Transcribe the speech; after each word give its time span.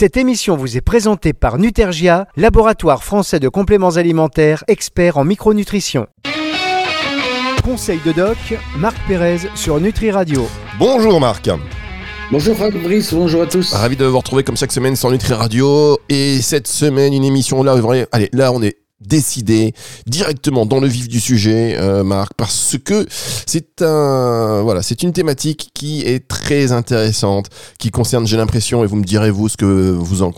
Cette 0.00 0.16
émission 0.16 0.56
vous 0.56 0.76
est 0.76 0.80
présentée 0.80 1.32
par 1.32 1.58
Nutergia, 1.58 2.28
laboratoire 2.36 3.02
français 3.02 3.40
de 3.40 3.48
compléments 3.48 3.96
alimentaires, 3.96 4.62
expert 4.68 5.16
en 5.16 5.24
micronutrition. 5.24 6.06
Conseil 7.64 7.98
de 8.06 8.12
doc, 8.12 8.36
Marc 8.76 8.96
Pérez 9.08 9.38
sur 9.56 9.80
Nutri 9.80 10.12
Radio. 10.12 10.46
Bonjour 10.78 11.18
Marc. 11.18 11.50
Bonjour 12.30 12.56
Fabrice, 12.56 13.12
bonjour 13.12 13.42
à 13.42 13.46
tous. 13.46 13.72
Ravi 13.72 13.96
de 13.96 14.04
vous 14.04 14.18
retrouver 14.18 14.44
comme 14.44 14.56
chaque 14.56 14.70
semaine 14.70 14.94
sur 14.94 15.10
Nutri 15.10 15.34
Radio. 15.34 15.98
Et 16.08 16.40
cette 16.42 16.68
semaine, 16.68 17.12
une 17.12 17.24
émission 17.24 17.64
là, 17.64 17.74
allez, 18.12 18.28
là 18.32 18.52
on 18.52 18.62
est 18.62 18.76
décidé 19.00 19.74
directement 20.06 20.66
dans 20.66 20.80
le 20.80 20.88
vif 20.88 21.08
du 21.08 21.20
sujet, 21.20 21.76
euh, 21.78 22.02
Marc, 22.02 22.34
parce 22.36 22.76
que 22.84 23.06
c'est 23.46 23.82
un, 23.82 24.62
voilà, 24.62 24.82
c'est 24.82 25.02
une 25.02 25.12
thématique 25.12 25.70
qui 25.74 26.02
est 26.02 26.26
très 26.26 26.72
intéressante, 26.72 27.48
qui 27.78 27.90
concerne, 27.90 28.26
j'ai 28.26 28.36
l'impression, 28.36 28.84
et 28.84 28.86
vous 28.86 28.96
me 28.96 29.04
direz 29.04 29.30
vous 29.30 29.48
ce 29.48 29.56
que 29.56 29.64
vous 29.64 30.22
en 30.22 30.32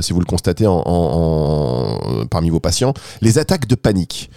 si 0.00 0.12
vous 0.12 0.20
le 0.20 0.26
constatez 0.26 0.66
en, 0.66 0.82
en, 0.84 2.26
parmi 2.26 2.50
vos 2.50 2.60
patients, 2.60 2.94
les 3.20 3.38
attaques 3.38 3.66
de 3.66 3.74
panique. 3.74 4.30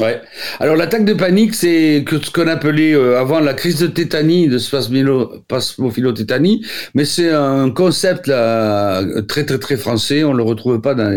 Ouais. 0.00 0.20
Alors 0.58 0.74
l'attaque 0.74 1.04
de 1.04 1.12
panique, 1.12 1.54
c'est 1.54 2.04
ce 2.10 2.30
qu'on 2.32 2.48
appelait 2.48 2.94
euh, 2.94 3.20
avant 3.20 3.38
la 3.38 3.54
crise 3.54 3.78
de 3.78 3.86
tétanie, 3.86 4.48
de 4.48 4.58
spasmophilotétanie, 4.58 6.66
mais 6.94 7.04
c'est 7.04 7.30
un 7.30 7.70
concept 7.70 8.26
là, 8.26 9.04
très 9.28 9.46
très 9.46 9.60
très 9.60 9.76
français. 9.76 10.24
On 10.24 10.32
le 10.32 10.42
retrouve 10.42 10.80
pas 10.80 10.96
dans 10.96 11.16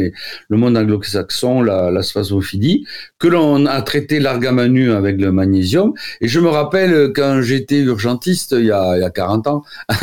le 0.50 0.58
monde 0.58 0.78
anglo-saxon, 0.78 1.64
la, 1.64 1.90
la 1.90 2.04
spasmophilie, 2.04 2.86
que 3.18 3.28
l'on 3.28 3.66
a 3.66 3.82
traité 3.82 4.20
largamanu 4.20 4.92
avec 4.92 5.20
le 5.20 5.32
magnésium. 5.32 5.94
Et 6.22 6.28
je 6.28 6.40
me 6.40 6.50
rappelle 6.50 7.14
quand 7.16 7.42
j'étais 7.42 7.80
urgentiste 7.80 8.54
il 8.56 8.66
y 8.66 8.72
a, 8.72 8.96
il 8.96 9.02
y 9.02 9.04
a 9.04 9.10
40 9.10 9.48
ans 9.48 9.64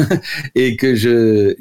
et 0.56 0.74
que 0.74 0.96
je 0.96 1.54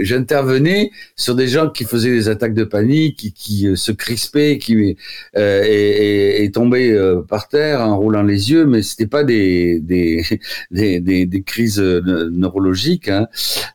j'intervenais 0.00 0.90
sur 1.16 1.34
des 1.34 1.48
gens 1.48 1.68
qui 1.68 1.84
faisaient 1.84 2.12
des 2.12 2.30
attaques 2.30 2.54
de 2.54 2.64
panique, 2.64 3.18
qui, 3.18 3.34
qui 3.34 3.68
se 3.76 3.92
crispaient, 3.92 4.56
qui 4.56 4.96
euh, 5.36 5.64
et 5.66 6.29
est, 6.44 6.54
tombé 6.54 6.90
euh, 6.92 7.22
par 7.22 7.48
terre 7.48 7.80
en 7.80 7.98
roulant 7.98 8.22
les 8.22 8.50
yeux, 8.50 8.66
mais 8.66 8.82
c'était 8.82 9.06
pas 9.06 9.24
des 9.24 9.80
des, 9.80 10.24
des, 10.70 11.00
des, 11.00 11.42
crises 11.42 11.80
euh, 11.80 12.28
neurologiques. 12.30 13.08
Hein. 13.08 13.28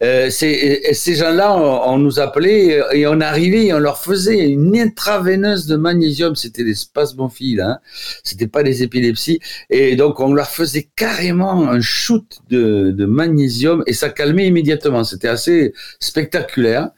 Euh, 0.03 0.29
ces 0.29 1.15
gens-là, 1.15 1.55
on, 1.55 1.97
nous 1.97 2.19
appelait 2.19 2.81
et 2.93 3.07
on 3.07 3.19
arrivait 3.21 3.67
et 3.67 3.73
on 3.73 3.79
leur 3.79 3.97
faisait 3.97 4.49
une 4.49 4.77
intraveineuse 4.77 5.65
de 5.67 5.75
magnésium. 5.75 6.35
C'était 6.35 6.63
des 6.63 6.75
spasmophiles, 6.75 7.61
hein. 7.61 7.79
C'était 8.23 8.47
pas 8.47 8.63
des 8.63 8.83
épilepsies. 8.83 9.39
Et 9.69 9.95
donc 9.95 10.19
on 10.19 10.33
leur 10.33 10.49
faisait 10.49 10.87
carrément 10.95 11.67
un 11.69 11.81
shoot 11.81 12.39
de, 12.49 12.91
de 12.91 13.05
magnésium 13.05 13.83
et 13.87 13.93
ça 13.93 14.09
calmait 14.09 14.47
immédiatement. 14.47 15.03
C'était 15.03 15.27
assez 15.27 15.73
spectaculaire. 15.99 16.89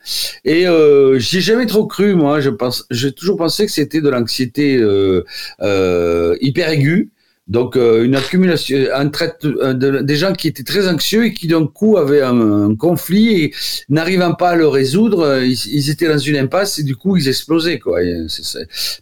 Et 0.44 0.67
euh, 0.67 1.19
j'ai 1.19 1.42
jamais 1.42 1.66
trop 1.66 1.86
cru, 1.86 2.16
moi. 2.16 2.39
Je 2.42 2.49
pense, 2.49 2.86
j'ai 2.92 3.11
toujours 3.11 3.38
pensé 3.38 3.66
que 3.66 3.71
c'était 3.71 4.02
de 4.02 4.09
l'anxiété 4.09 4.77
euh, 4.77 4.97
euh, 4.97 5.23
hyper 5.62 6.70
aiguë. 6.70 7.12
Donc 7.48 7.78
euh, 7.78 8.03
une 8.03 8.16
accumulation, 8.16 8.78
un 8.94 9.08
traite 9.08 9.45
de, 9.45 10.02
des 10.02 10.16
gens 10.17 10.34
qui 10.34 10.50
étaient 10.50 10.64
très 10.64 10.88
anxieux 10.88 11.28
et 11.28 11.34
qui 11.34 11.48
d'un 11.48 11.66
coup 11.66 11.98
avaient 11.98 12.22
un, 12.22 12.76
conflit 12.76 13.42
et 13.42 13.54
n'arrivant 13.88 14.34
pas 14.34 14.50
à 14.50 14.56
le 14.56 14.67
résoudre, 14.67 15.42
ils, 15.44 15.89
étaient 15.89 16.09
dans 16.09 16.17
une 16.17 16.36
impasse 16.36 16.80
et 16.80 16.84
du 16.84 16.98
coup 16.98 17.16
ils 17.16 17.28
explosaient 17.30 17.80
quoi. 17.80 18.02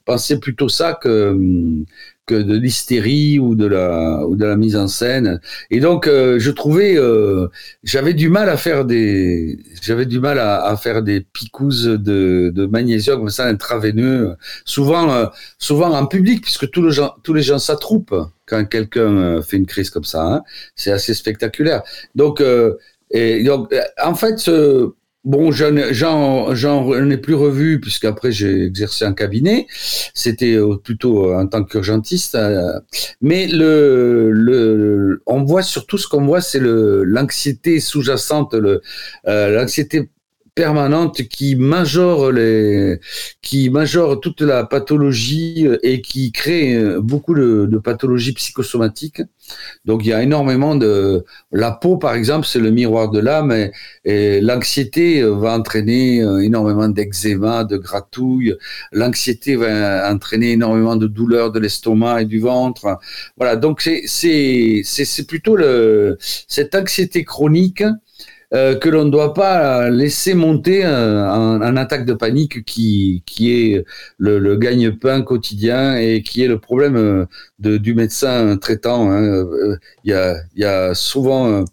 Pensez 0.06 0.40
plutôt 0.40 0.70
ça 0.70 0.94
que 0.94 1.30
hum, 1.32 1.86
que 2.26 2.36
de 2.36 2.56
l'hystérie 2.58 3.40
ou 3.40 3.56
de 3.56 3.66
la 3.68 4.26
ou 4.26 4.36
de 4.36 4.45
la 4.45 4.56
mise 4.56 4.76
en 4.76 4.88
scène. 4.88 5.40
Et 5.70 5.80
donc 5.80 6.08
euh, 6.08 6.40
je 6.40 6.52
trouvais 6.52 6.98
euh, 6.98 7.48
j'avais 7.84 8.14
du 8.14 8.30
mal 8.30 8.50
à 8.50 8.58
faire 8.58 8.86
des 8.86 9.59
j'avais 9.81 10.06
du 10.06 10.20
mal 10.20 10.40
à, 10.40 10.66
à, 10.66 10.76
faire 10.78 11.03
des 11.03 11.22
picousses 11.22 11.84
de, 11.84 12.52
de 12.53 12.66
magnésium 12.66 13.20
comme 13.20 13.30
ça 13.30 13.46
intraveineux 13.46 14.36
souvent 14.66 15.12
euh, 15.12 15.26
souvent 15.59 15.92
en 15.92 16.06
public 16.08 16.42
puisque 16.42 16.70
tous 16.72 16.84
les 16.84 16.92
gens 16.92 17.14
tous 17.23 17.34
les 17.34 17.44
gens 17.44 17.59
s'attroupent 17.59 18.16
quand 18.47 18.66
quelqu'un 18.66 19.42
fait 19.42 19.57
une 19.57 19.66
crise 19.66 19.90
comme 19.90 20.03
ça. 20.03 20.24
Hein. 20.24 20.44
C'est 20.75 20.92
assez 20.92 21.13
spectaculaire. 21.13 21.84
Donc 22.16 22.44
et 23.12 23.44
donc 23.44 23.74
en 24.03 24.16
fait 24.16 24.50
Bon, 25.25 25.52
j'en 25.52 25.75
ai 25.75 27.18
plus 27.18 27.34
revu 27.34 27.80
puisqu'après 27.80 28.31
j'ai 28.31 28.66
exercé 28.66 29.06
un 29.06 29.13
cabinet. 29.13 29.66
C'était 30.13 30.53
euh, 30.53 30.78
plutôt 30.78 31.31
euh, 31.31 31.41
en 31.41 31.47
tant 31.47 31.63
qu'urgentiste. 31.63 32.36
Euh, 32.36 32.80
mais 33.22 33.47
le, 33.47 34.30
le, 34.31 35.24
on 35.25 35.44
voit 35.44 35.63
surtout 35.63 35.97
ce 35.97 36.08
qu'on 36.08 36.25
voit, 36.25 36.41
c'est 36.41 36.62
l'anxiété 36.62 37.80
sous-jacente, 37.80 38.56
l'anxiété 39.25 40.12
permanente 40.56 41.24
qui 41.28 41.56
majore 41.58 42.32
les, 42.32 43.00
qui 43.42 43.70
majore 43.70 44.22
toute 44.22 44.42
la 44.42 44.64
pathologie 44.64 45.68
et 45.84 46.02
qui 46.02 46.32
crée 46.32 46.82
beaucoup 47.00 47.36
de, 47.36 47.68
de 47.70 47.78
pathologies 47.78 48.34
psychosomatiques. 48.34 49.22
Donc 49.84 50.06
il 50.06 50.10
y 50.10 50.14
a 50.14 50.24
énormément 50.24 50.76
de 50.76 51.26
la 51.52 51.72
peau 51.72 51.98
par 51.98 52.16
exemple 52.16 52.48
c'est 52.48 52.60
le 52.60 52.72
miroir 52.72 53.12
de 53.12 53.20
l'âme 53.20 53.52
et, 54.06 54.40
l'anxiété 54.42 55.22
va 55.24 55.58
entraîner 55.58 56.20
énormément 56.44 56.88
d'eczéma, 56.88 57.66
de 57.66 57.78
gratouilles. 57.78 58.56
L'anxiété 58.92 59.56
va 59.58 60.12
entraîner 60.12 60.54
énormément 60.54 60.96
de 60.96 61.08
douleurs 61.08 61.52
de 61.52 61.60
l'estomac 61.60 62.22
et 62.22 62.26
du 62.26 62.40
ventre. 62.40 62.98
Voilà 63.38 63.58
donc 63.58 63.82
c'est 63.82 64.04
c'est 64.06 64.82
c'est 64.86 65.28
plutôt 65.28 65.56
le 65.58 66.18
cette 66.20 66.74
anxiété 66.76 67.24
chronique 67.26 67.84
euh, 68.56 68.76
que 68.76 68.88
l'on 68.88 69.04
ne 69.04 69.10
doit 69.10 69.34
pas 69.34 69.90
laisser 69.90 70.34
monter 70.34 70.86
un, 70.86 71.76
attaque 71.76 72.06
de 72.06 72.14
panique 72.14 72.64
qui, 72.64 73.22
qui 73.26 73.52
est 73.52 73.86
le, 74.18 74.56
gagne-pain 74.56 75.24
quotidien 75.24 75.98
et 75.98 76.24
qui 76.24 76.42
est 76.42 76.48
le 76.48 76.60
problème 76.60 76.96
euh, 76.96 77.26
du 77.60 77.94
médecin 77.94 78.56
traitant. 78.58 79.12
Hein. 79.12 79.24
Euh, 79.24 79.78
il, 80.06 80.12
y 80.12 80.14
a, 80.14 80.38
il 80.56 80.62
y 80.62 80.66
a 80.66 80.94
souvent 80.94 81.66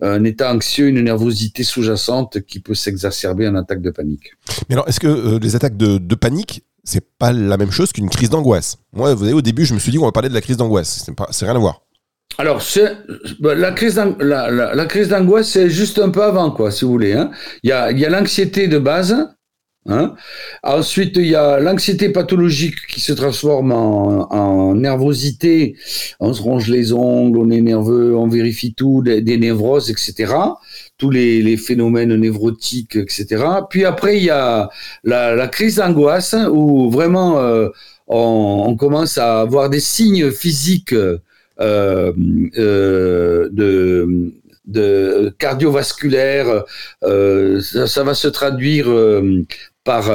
un, 0.00 0.24
état 0.24 0.52
anxieux, 0.54 0.88
une 0.88 1.02
nervosité 1.02 1.62
sous-jacente 1.62 2.40
qui 2.40 2.60
peut 2.60 2.74
s'exacerber 2.74 3.46
en 3.46 3.54
attaque 3.56 3.82
de 3.82 3.90
panique. 3.90 4.32
Mais 4.68 4.76
alors, 4.76 4.88
est-ce 4.88 5.00
que 5.00 5.38
les 5.38 5.56
attaques 5.56 5.76
de, 5.76 5.98
de 5.98 6.14
panique, 6.14 6.64
c'est 6.84 7.04
pas 7.18 7.32
la 7.32 7.58
même 7.58 7.70
chose 7.70 7.92
qu'une 7.92 8.08
crise 8.08 8.30
d'angoisse? 8.30 8.78
Moi, 8.94 9.12
vous 9.14 9.24
savez, 9.24 9.34
au 9.34 9.42
début, 9.42 9.66
je 9.66 9.74
me 9.74 9.78
suis 9.78 9.92
dit 9.92 9.98
qu'on 9.98 10.06
va 10.06 10.12
parler 10.12 10.30
de 10.30 10.34
la 10.34 10.40
crise 10.40 10.56
d'angoisse. 10.56 11.10
C'est 11.32 11.44
rien 11.44 11.54
à 11.54 11.58
voir. 11.58 11.82
Alors, 12.38 12.62
bah, 13.40 13.54
la 13.54 13.72
crise 13.72 15.08
d'angoisse, 15.08 15.48
c'est 15.48 15.68
juste 15.68 15.98
un 15.98 16.08
peu 16.08 16.22
avant, 16.22 16.50
quoi, 16.50 16.70
si 16.70 16.84
vous 16.84 16.90
voulez. 16.90 17.12
Hein. 17.12 17.30
Il 17.62 17.68
y 17.68 17.72
a, 17.72 18.08
l'anxiété 18.08 18.66
de 18.66 18.78
base. 18.78 19.14
Hein. 19.86 20.14
Ensuite, 20.62 21.16
il 21.16 21.26
y 21.26 21.34
a 21.34 21.58
l'anxiété 21.58 22.10
pathologique 22.10 22.86
qui 22.88 23.00
se 23.00 23.12
transforme 23.12 23.72
en, 23.72 24.32
en, 24.32 24.74
nervosité. 24.74 25.76
On 26.18 26.32
se 26.32 26.40
ronge 26.40 26.68
les 26.68 26.92
ongles, 26.92 27.38
on 27.38 27.50
est 27.50 27.60
nerveux, 27.60 28.16
on 28.16 28.28
vérifie 28.28 28.72
tout, 28.72 29.02
des, 29.02 29.36
névroses, 29.36 29.90
etc. 29.90 30.32
Tous 30.96 31.10
les, 31.10 31.56
phénomènes 31.56 32.14
névrotiques, 32.14 32.96
etc. 32.96 33.44
Puis 33.68 33.84
après, 33.84 34.16
il 34.18 34.24
y 34.24 34.30
a 34.30 34.70
la, 35.04 35.48
crise 35.48 35.76
d'angoisse 35.76 36.34
où 36.50 36.90
vraiment 36.90 37.38
euh, 37.38 37.68
on, 38.06 38.64
on, 38.68 38.76
commence 38.76 39.18
à 39.18 39.40
avoir 39.40 39.68
des 39.68 39.80
signes 39.80 40.30
physiques 40.30 40.94
de 41.60 43.50
de 44.66 45.34
cardiovasculaire, 45.38 46.64
euh, 47.02 47.60
ça, 47.60 47.88
ça, 47.88 48.04
va 48.04 48.14
se 48.14 48.28
traduire 48.28 48.86
par. 49.84 50.10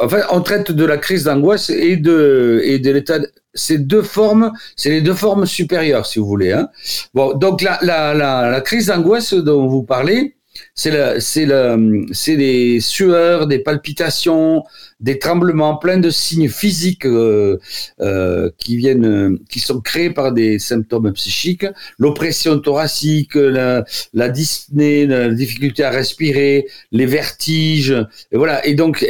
enfin, 0.00 0.20
on 0.30 0.40
traite 0.42 0.70
de 0.70 0.84
la 0.84 0.96
crise 0.96 1.24
d'angoisse 1.24 1.70
et 1.70 1.96
de 1.96 2.60
et 2.64 2.78
de 2.78 2.90
l'état. 2.92 3.18
Ces 3.54 3.78
deux 3.78 4.02
formes, 4.02 4.52
c'est 4.76 4.90
les 4.90 5.00
deux 5.00 5.14
formes 5.14 5.46
supérieures, 5.46 6.04
si 6.04 6.18
vous 6.18 6.26
voulez. 6.26 6.52
Hein. 6.52 6.68
Bon, 7.14 7.32
donc 7.32 7.62
la, 7.62 7.78
la, 7.80 8.12
la, 8.12 8.50
la 8.50 8.60
crise 8.60 8.88
d'angoisse 8.88 9.32
dont 9.32 9.66
vous 9.66 9.82
parlez, 9.82 10.35
c'est 10.74 10.90
le, 10.90 11.20
c'est 11.20 11.46
le, 11.46 12.06
c'est 12.12 12.36
des 12.36 12.80
sueurs, 12.80 13.46
des 13.46 13.58
palpitations, 13.58 14.62
des 15.00 15.18
tremblements, 15.18 15.76
plein 15.76 15.98
de 15.98 16.10
signes 16.10 16.48
physiques 16.48 17.06
euh, 17.06 17.58
euh, 18.00 18.50
qui 18.58 18.76
viennent, 18.76 19.38
qui 19.50 19.60
sont 19.60 19.80
créés 19.80 20.10
par 20.10 20.32
des 20.32 20.58
symptômes 20.58 21.12
psychiques, 21.12 21.66
l'oppression 21.98 22.58
thoracique, 22.58 23.34
la, 23.34 23.84
la 24.14 24.28
dyspnée, 24.28 25.06
la 25.06 25.28
difficulté 25.28 25.84
à 25.84 25.90
respirer, 25.90 26.66
les 26.92 27.06
vertiges, 27.06 27.94
et 28.32 28.36
voilà. 28.36 28.64
Et 28.66 28.74
donc, 28.74 29.04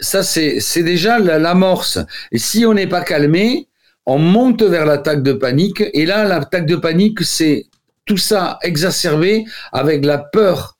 ça 0.00 0.22
c'est, 0.22 0.60
c'est 0.60 0.82
déjà 0.82 1.18
l'amorce. 1.18 1.98
Et 2.32 2.38
si 2.38 2.66
on 2.66 2.74
n'est 2.74 2.86
pas 2.86 3.02
calmé, 3.02 3.68
on 4.06 4.18
monte 4.18 4.62
vers 4.62 4.86
l'attaque 4.86 5.22
de 5.22 5.32
panique. 5.32 5.82
Et 5.92 6.06
là, 6.06 6.24
l'attaque 6.24 6.66
de 6.66 6.76
panique, 6.76 7.22
c'est 7.22 7.66
tout 8.06 8.16
ça 8.16 8.58
exacerbé 8.62 9.44
avec 9.72 10.04
la 10.04 10.18
peur 10.18 10.76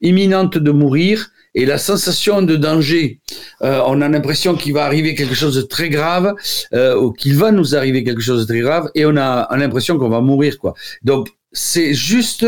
imminente 0.00 0.58
de 0.58 0.70
mourir 0.70 1.30
et 1.54 1.66
la 1.66 1.78
sensation 1.78 2.42
de 2.42 2.56
danger. 2.56 3.20
Euh, 3.62 3.82
on 3.86 4.00
a 4.00 4.08
l'impression 4.08 4.54
qu'il 4.54 4.72
va 4.72 4.84
arriver 4.84 5.14
quelque 5.14 5.34
chose 5.34 5.56
de 5.56 5.62
très 5.62 5.88
grave, 5.88 6.34
euh, 6.72 6.96
ou 6.96 7.12
qu'il 7.12 7.36
va 7.36 7.50
nous 7.50 7.74
arriver 7.74 8.04
quelque 8.04 8.22
chose 8.22 8.42
de 8.42 8.52
très 8.52 8.60
grave, 8.60 8.88
et 8.94 9.04
on 9.04 9.16
a, 9.16 9.48
l'impression 9.56 9.98
qu'on 9.98 10.08
va 10.08 10.20
mourir, 10.20 10.58
quoi. 10.58 10.74
Donc, 11.02 11.28
c'est 11.52 11.92
juste 11.92 12.46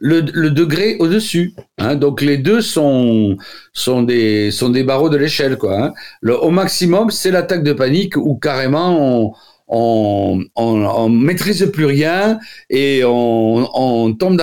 le, 0.00 0.22
degré 0.22 0.96
au-dessus. 0.98 1.54
Hein. 1.78 1.94
Donc 1.94 2.22
les 2.22 2.38
deux 2.38 2.62
sont, 2.62 3.36
sont, 3.72 4.02
des, 4.02 4.50
sont 4.50 4.70
des 4.70 4.82
barreaux 4.82 5.10
de 5.10 5.16
l'échelle. 5.16 5.58
quoi. 5.58 5.78
Hein. 5.78 5.92
Au 6.26 6.50
maximum, 6.50 7.10
c'est 7.10 7.30
l'attaque 7.30 7.62
de 7.62 7.72
panique 7.72 8.16
où 8.16 8.36
carrément 8.36 8.96
on, 8.98 9.34
on, 9.70 10.44
on, 10.56 11.08
maîtrise 11.08 11.70
plus 11.72 11.84
rien 11.84 12.40
et 12.68 13.02
on, 13.04 13.68
on, 13.74 14.12
tombe 14.14 14.40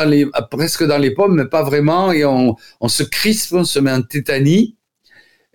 presque 0.49 0.85
dans 0.85 0.97
les 0.97 1.11
pommes, 1.11 1.35
mais 1.35 1.45
pas 1.45 1.63
vraiment, 1.63 2.11
et 2.13 2.23
on, 2.23 2.55
on 2.79 2.87
se 2.87 3.03
crispe, 3.03 3.53
on 3.53 3.65
se 3.65 3.79
met 3.79 3.91
en 3.91 4.01
tétanie. 4.01 4.77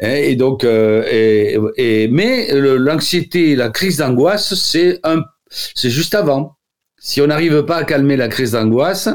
Hein, 0.00 0.14
et 0.14 0.36
donc, 0.36 0.64
euh, 0.64 1.70
mais 2.10 2.48
l'anxiété, 2.52 3.56
la 3.56 3.70
crise 3.70 3.96
d'angoisse, 3.96 4.54
c'est 4.54 5.90
juste 5.90 6.14
avant. 6.14 6.56
Si 7.04 7.20
on 7.20 7.26
n'arrive 7.26 7.64
pas 7.64 7.78
à 7.78 7.84
calmer 7.84 8.16
la 8.16 8.28
crise 8.28 8.52
d'angoisse, 8.52 9.08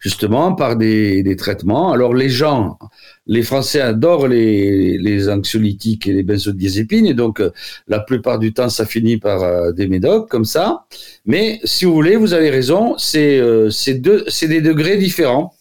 justement 0.00 0.54
par 0.54 0.74
des, 0.74 1.22
des, 1.22 1.36
traitements, 1.36 1.92
alors 1.92 2.14
les 2.14 2.30
gens, 2.30 2.78
les 3.26 3.42
Français 3.42 3.82
adorent 3.82 4.26
les, 4.26 4.96
les 4.96 5.28
anxiolytiques 5.28 6.06
et 6.06 6.14
les 6.14 6.22
benzodiazépines, 6.22 7.04
et 7.04 7.12
donc 7.12 7.40
euh, 7.40 7.50
la 7.88 8.00
plupart 8.00 8.38
du 8.38 8.54
temps 8.54 8.70
ça 8.70 8.86
finit 8.86 9.18
par 9.18 9.42
euh, 9.42 9.72
des 9.72 9.86
médocs 9.86 10.30
comme 10.30 10.46
ça. 10.46 10.86
Mais 11.26 11.60
si 11.64 11.84
vous 11.84 11.92
voulez, 11.92 12.16
vous 12.16 12.32
avez 12.32 12.48
raison, 12.48 12.94
c'est 12.96 13.38
euh, 13.38 13.68
deux, 13.96 14.24
c'est 14.28 14.48
des 14.48 14.62
degrés 14.62 14.96
différents. 14.96 15.54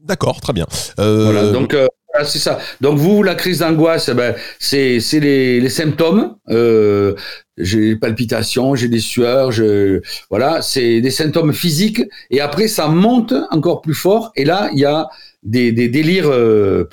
D'accord, 0.00 0.40
très 0.40 0.54
bien. 0.54 0.66
Voilà, 0.96 1.52
donc 1.52 1.76
c'est 2.24 2.38
ça. 2.38 2.58
Donc 2.80 2.98
vous, 2.98 3.22
la 3.22 3.34
crise 3.34 3.58
d'angoisse, 3.60 4.08
eh 4.08 4.14
ben, 4.14 4.34
c'est 4.58 5.00
les, 5.12 5.60
les 5.60 5.68
symptômes. 5.68 6.36
Euh, 6.50 7.14
j'ai 7.56 7.80
des 7.80 7.96
palpitations, 7.96 8.74
j'ai 8.74 8.88
des 8.88 9.00
sueurs, 9.00 9.50
je, 9.50 10.00
voilà, 10.30 10.62
c'est 10.62 11.00
des 11.00 11.10
symptômes 11.10 11.52
physiques. 11.52 12.02
Et 12.30 12.40
après, 12.40 12.68
ça 12.68 12.88
monte 12.88 13.34
encore 13.50 13.80
plus 13.80 13.94
fort. 13.94 14.32
Et 14.36 14.44
là, 14.44 14.70
il 14.72 14.78
y 14.78 14.84
a 14.84 15.08
des, 15.42 15.72
des 15.72 15.88
délires 15.88 16.28
euh, 16.30 16.88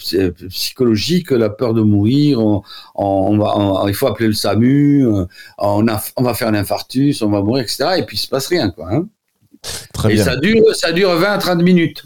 psychologiques, 0.49 1.31
la 1.31 1.49
peur 1.49 1.73
de 1.73 1.81
mourir. 1.81 2.39
On, 2.39 2.63
on 2.95 3.37
va, 3.37 3.85
il 3.87 3.93
faut 3.93 4.07
appeler 4.07 4.27
le 4.27 4.33
SAMU. 4.33 5.05
Euh, 5.05 5.25
on, 5.57 5.87
a, 5.87 6.01
on 6.17 6.23
va 6.23 6.33
faire 6.33 6.47
un 6.47 6.55
infarctus, 6.55 7.21
on 7.21 7.29
va 7.29 7.41
mourir, 7.41 7.63
etc. 7.63 7.85
Et 7.97 8.03
puis 8.03 8.17
il 8.17 8.19
se 8.19 8.27
passe 8.27 8.47
rien, 8.47 8.69
quoi. 8.71 8.87
Hein. 8.91 9.07
Très 9.93 10.11
et 10.11 10.15
bien. 10.15 10.23
ça 10.23 10.35
dure, 10.35 10.75
ça 10.75 10.91
dure 10.91 11.15
20 11.15 11.31
à 11.31 11.37
30 11.37 11.61
minutes. 11.61 12.03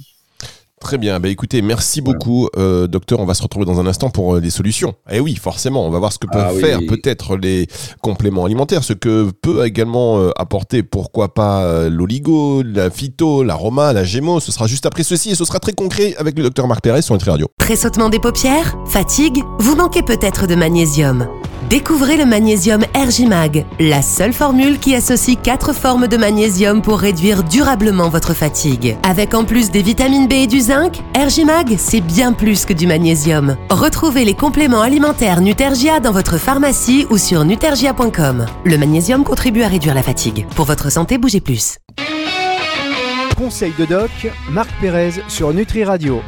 Très 0.80 0.98
bien. 0.98 1.20
Bah, 1.20 1.30
écoutez, 1.30 1.62
merci 1.62 2.02
beaucoup, 2.02 2.48
euh, 2.58 2.88
docteur. 2.88 3.20
On 3.20 3.26
va 3.26 3.34
se 3.34 3.44
retrouver 3.44 3.66
dans 3.66 3.80
un 3.80 3.88
instant 3.88 4.10
pour 4.10 4.36
euh, 4.36 4.40
les 4.40 4.50
solutions. 4.50 4.94
Eh 5.12 5.20
oui, 5.20 5.36
forcément, 5.36 5.86
on 5.86 5.90
va 5.90 6.00
voir 6.00 6.14
ce 6.14 6.20
que 6.20 6.28
peuvent 6.28 6.56
ah 6.58 6.60
faire 6.60 6.80
peut-être 6.88 7.36
les 7.36 7.68
compléments 8.02 8.46
alimentaires, 8.46 8.84
ce 8.84 8.94
que 8.94 9.30
peut 9.42 9.66
également 9.66 10.20
euh, 10.20 10.32
apporter, 10.38 10.84
pourquoi 10.84 11.34
pas, 11.34 11.90
l'oligo, 11.90 12.64
la 12.64 12.90
phyto, 12.90 13.44
l'aroma, 13.44 13.94
la 13.94 14.04
gémo. 14.04 14.40
Ce 14.40 14.52
sera 14.52 14.68
juste 14.68 14.86
après 14.86 15.04
ceci 15.04 15.32
et 15.32 15.36
ce 15.36 15.46
sera 15.46 15.60
très 15.60 15.74
concret 15.74 16.16
avec 16.18 16.38
le 16.38 16.44
docteur 16.44 16.68
Marc 16.68 16.82
Pérez 16.82 17.02
sur 17.02 17.14
Nutri 17.14 17.30
Radio. 17.30 17.48
Tressautement 17.60 18.10
des 18.10 18.20
paupières 18.20 18.78
Fatigue 18.88 19.44
Vous 19.60 19.76
manquez 19.76 20.02
peut-être 20.02 20.48
de 20.48 20.56
magnésium. 20.56 21.28
Découvrez 21.70 22.18
le 22.18 22.26
magnésium 22.26 22.84
Ergimag, 22.96 23.64
la 23.80 24.02
seule 24.02 24.34
formule 24.34 24.80
qui 24.80 24.96
associe 24.96 25.38
quatre 25.40 25.72
formes 25.72 26.08
de 26.08 26.18
magnésium 26.18 26.82
pour 26.82 26.98
réduire 26.98 27.44
durablement 27.44 28.10
votre 28.10 28.34
fatigue. 28.34 28.98
Avec 29.04 29.36
en 29.36 29.46
plus 29.46 29.70
des 29.70 29.84
vitamines 29.84 30.28
B 30.28 30.34
et 30.34 30.48
du 30.48 30.62
zinc, 30.62 31.00
Ergimag, 31.14 31.76
c'est 31.78 32.02
bien 32.02 32.34
plus 32.34 32.66
que 32.66 32.74
du 32.74 32.88
magnésium. 32.88 33.56
Retrouvez 33.70 34.26
les 34.26 34.34
compléments 34.34 34.82
alimentaires 34.82 35.42
Nutergia 35.42 36.00
dans 36.00 36.12
votre 36.12 36.40
pharmacie 36.40 37.06
ou 37.12 37.20
sur 37.20 37.46
nutergia.com. 37.46 38.48
Le 38.66 38.78
magnésium 38.80 39.24
contribue 39.24 39.62
à 39.62 39.68
réduire 39.68 39.94
la 39.94 40.02
fatigue. 40.02 40.48
Pour 40.56 40.66
votre 40.66 40.92
santé, 40.92 41.20
bougez 41.20 41.40
plus. 41.40 41.78
Conseil 43.38 43.74
de 43.78 43.86
doc, 43.86 44.10
Marc 44.50 44.72
Pérez 44.82 45.12
sur 45.28 45.54
Nutri 45.54 45.84
Radio. 45.84 46.24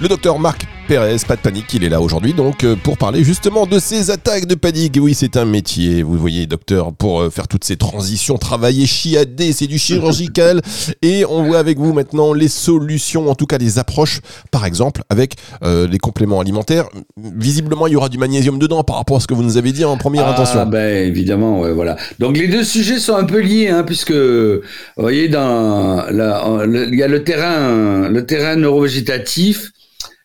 Le 0.00 0.08
docteur 0.08 0.38
Marc 0.38 0.69
Pérez, 0.90 1.18
pas 1.24 1.36
de 1.36 1.40
panique, 1.40 1.72
il 1.72 1.84
est 1.84 1.88
là 1.88 2.00
aujourd'hui 2.00 2.32
donc 2.32 2.64
euh, 2.64 2.74
pour 2.74 2.98
parler 2.98 3.22
justement 3.22 3.64
de 3.64 3.78
ces 3.78 4.10
attaques 4.10 4.46
de 4.46 4.56
panique. 4.56 4.98
Oui, 5.00 5.14
c'est 5.14 5.36
un 5.36 5.44
métier, 5.44 6.02
vous 6.02 6.18
voyez, 6.18 6.48
docteur, 6.48 6.92
pour 6.92 7.20
euh, 7.20 7.30
faire 7.30 7.46
toutes 7.46 7.62
ces 7.62 7.76
transitions, 7.76 8.38
travailler 8.38 8.86
chiadé, 8.86 9.52
c'est 9.52 9.68
du 9.68 9.78
chirurgical. 9.78 10.60
Et 11.02 11.24
on 11.24 11.44
voit 11.44 11.60
avec 11.60 11.78
vous 11.78 11.92
maintenant 11.92 12.32
les 12.32 12.48
solutions, 12.48 13.30
en 13.30 13.36
tout 13.36 13.46
cas 13.46 13.58
les 13.58 13.78
approches, 13.78 14.18
par 14.50 14.66
exemple 14.66 15.02
avec 15.10 15.36
euh, 15.62 15.86
les 15.86 15.98
compléments 15.98 16.40
alimentaires. 16.40 16.88
Visiblement, 17.16 17.86
il 17.86 17.92
y 17.92 17.96
aura 17.96 18.08
du 18.08 18.18
magnésium 18.18 18.58
dedans 18.58 18.82
par 18.82 18.96
rapport 18.96 19.18
à 19.18 19.20
ce 19.20 19.28
que 19.28 19.34
vous 19.34 19.44
nous 19.44 19.58
avez 19.58 19.70
dit 19.70 19.84
en 19.84 19.96
première 19.96 20.26
ah, 20.26 20.32
intention. 20.32 20.66
Ben 20.66 21.06
évidemment, 21.06 21.60
ouais, 21.60 21.70
voilà. 21.72 21.98
Donc 22.18 22.36
les 22.36 22.48
deux 22.48 22.64
sujets 22.64 22.98
sont 22.98 23.14
un 23.14 23.26
peu 23.26 23.38
liés, 23.38 23.68
hein, 23.68 23.84
puisque 23.84 24.10
vous 24.10 24.60
voyez, 24.96 25.28
dans 25.28 26.04
il 26.10 26.98
y 26.98 27.02
a 27.04 27.06
le 27.06 27.22
terrain, 27.22 28.08
le 28.08 28.26
terrain 28.26 28.56
neurovégétatif 28.56 29.70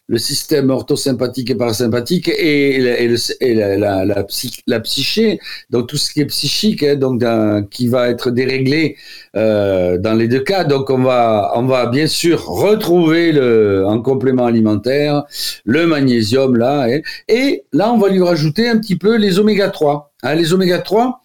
le 0.07 0.17
système 0.17 0.69
orthosympathique 0.69 1.49
et 1.49 1.55
parasympathique 1.55 2.29
et, 2.29 2.79
la, 2.79 3.75
la, 3.75 4.05
la, 4.05 4.23
la, 4.67 4.79
psyché, 4.79 5.39
donc 5.69 5.87
tout 5.87 5.97
ce 5.97 6.11
qui 6.11 6.21
est 6.21 6.25
psychique, 6.25 6.83
hein, 6.83 6.95
donc 6.95 7.23
qui 7.69 7.87
va 7.87 8.09
être 8.09 8.29
déréglé 8.29 8.97
euh, 9.35 9.97
dans 9.97 10.13
les 10.13 10.27
deux 10.27 10.41
cas. 10.41 10.63
Donc 10.63 10.89
on 10.89 11.01
va, 11.01 11.53
on 11.55 11.65
va 11.65 11.87
bien 11.87 12.07
sûr 12.07 12.45
retrouver 12.45 13.31
le, 13.31 13.85
en 13.85 14.01
complément 14.01 14.45
alimentaire 14.45 15.23
le 15.65 15.87
magnésium 15.87 16.55
là, 16.55 16.83
hein. 16.83 16.99
et 17.27 17.63
là 17.73 17.91
on 17.91 17.97
va 17.97 18.09
lui 18.09 18.21
rajouter 18.21 18.69
un 18.69 18.77
petit 18.77 18.95
peu 18.95 19.17
les 19.17 19.39
oméga 19.39 19.69
3. 19.69 20.11
Hein, 20.23 20.35
les 20.35 20.53
oméga 20.53 20.79
3, 20.79 21.21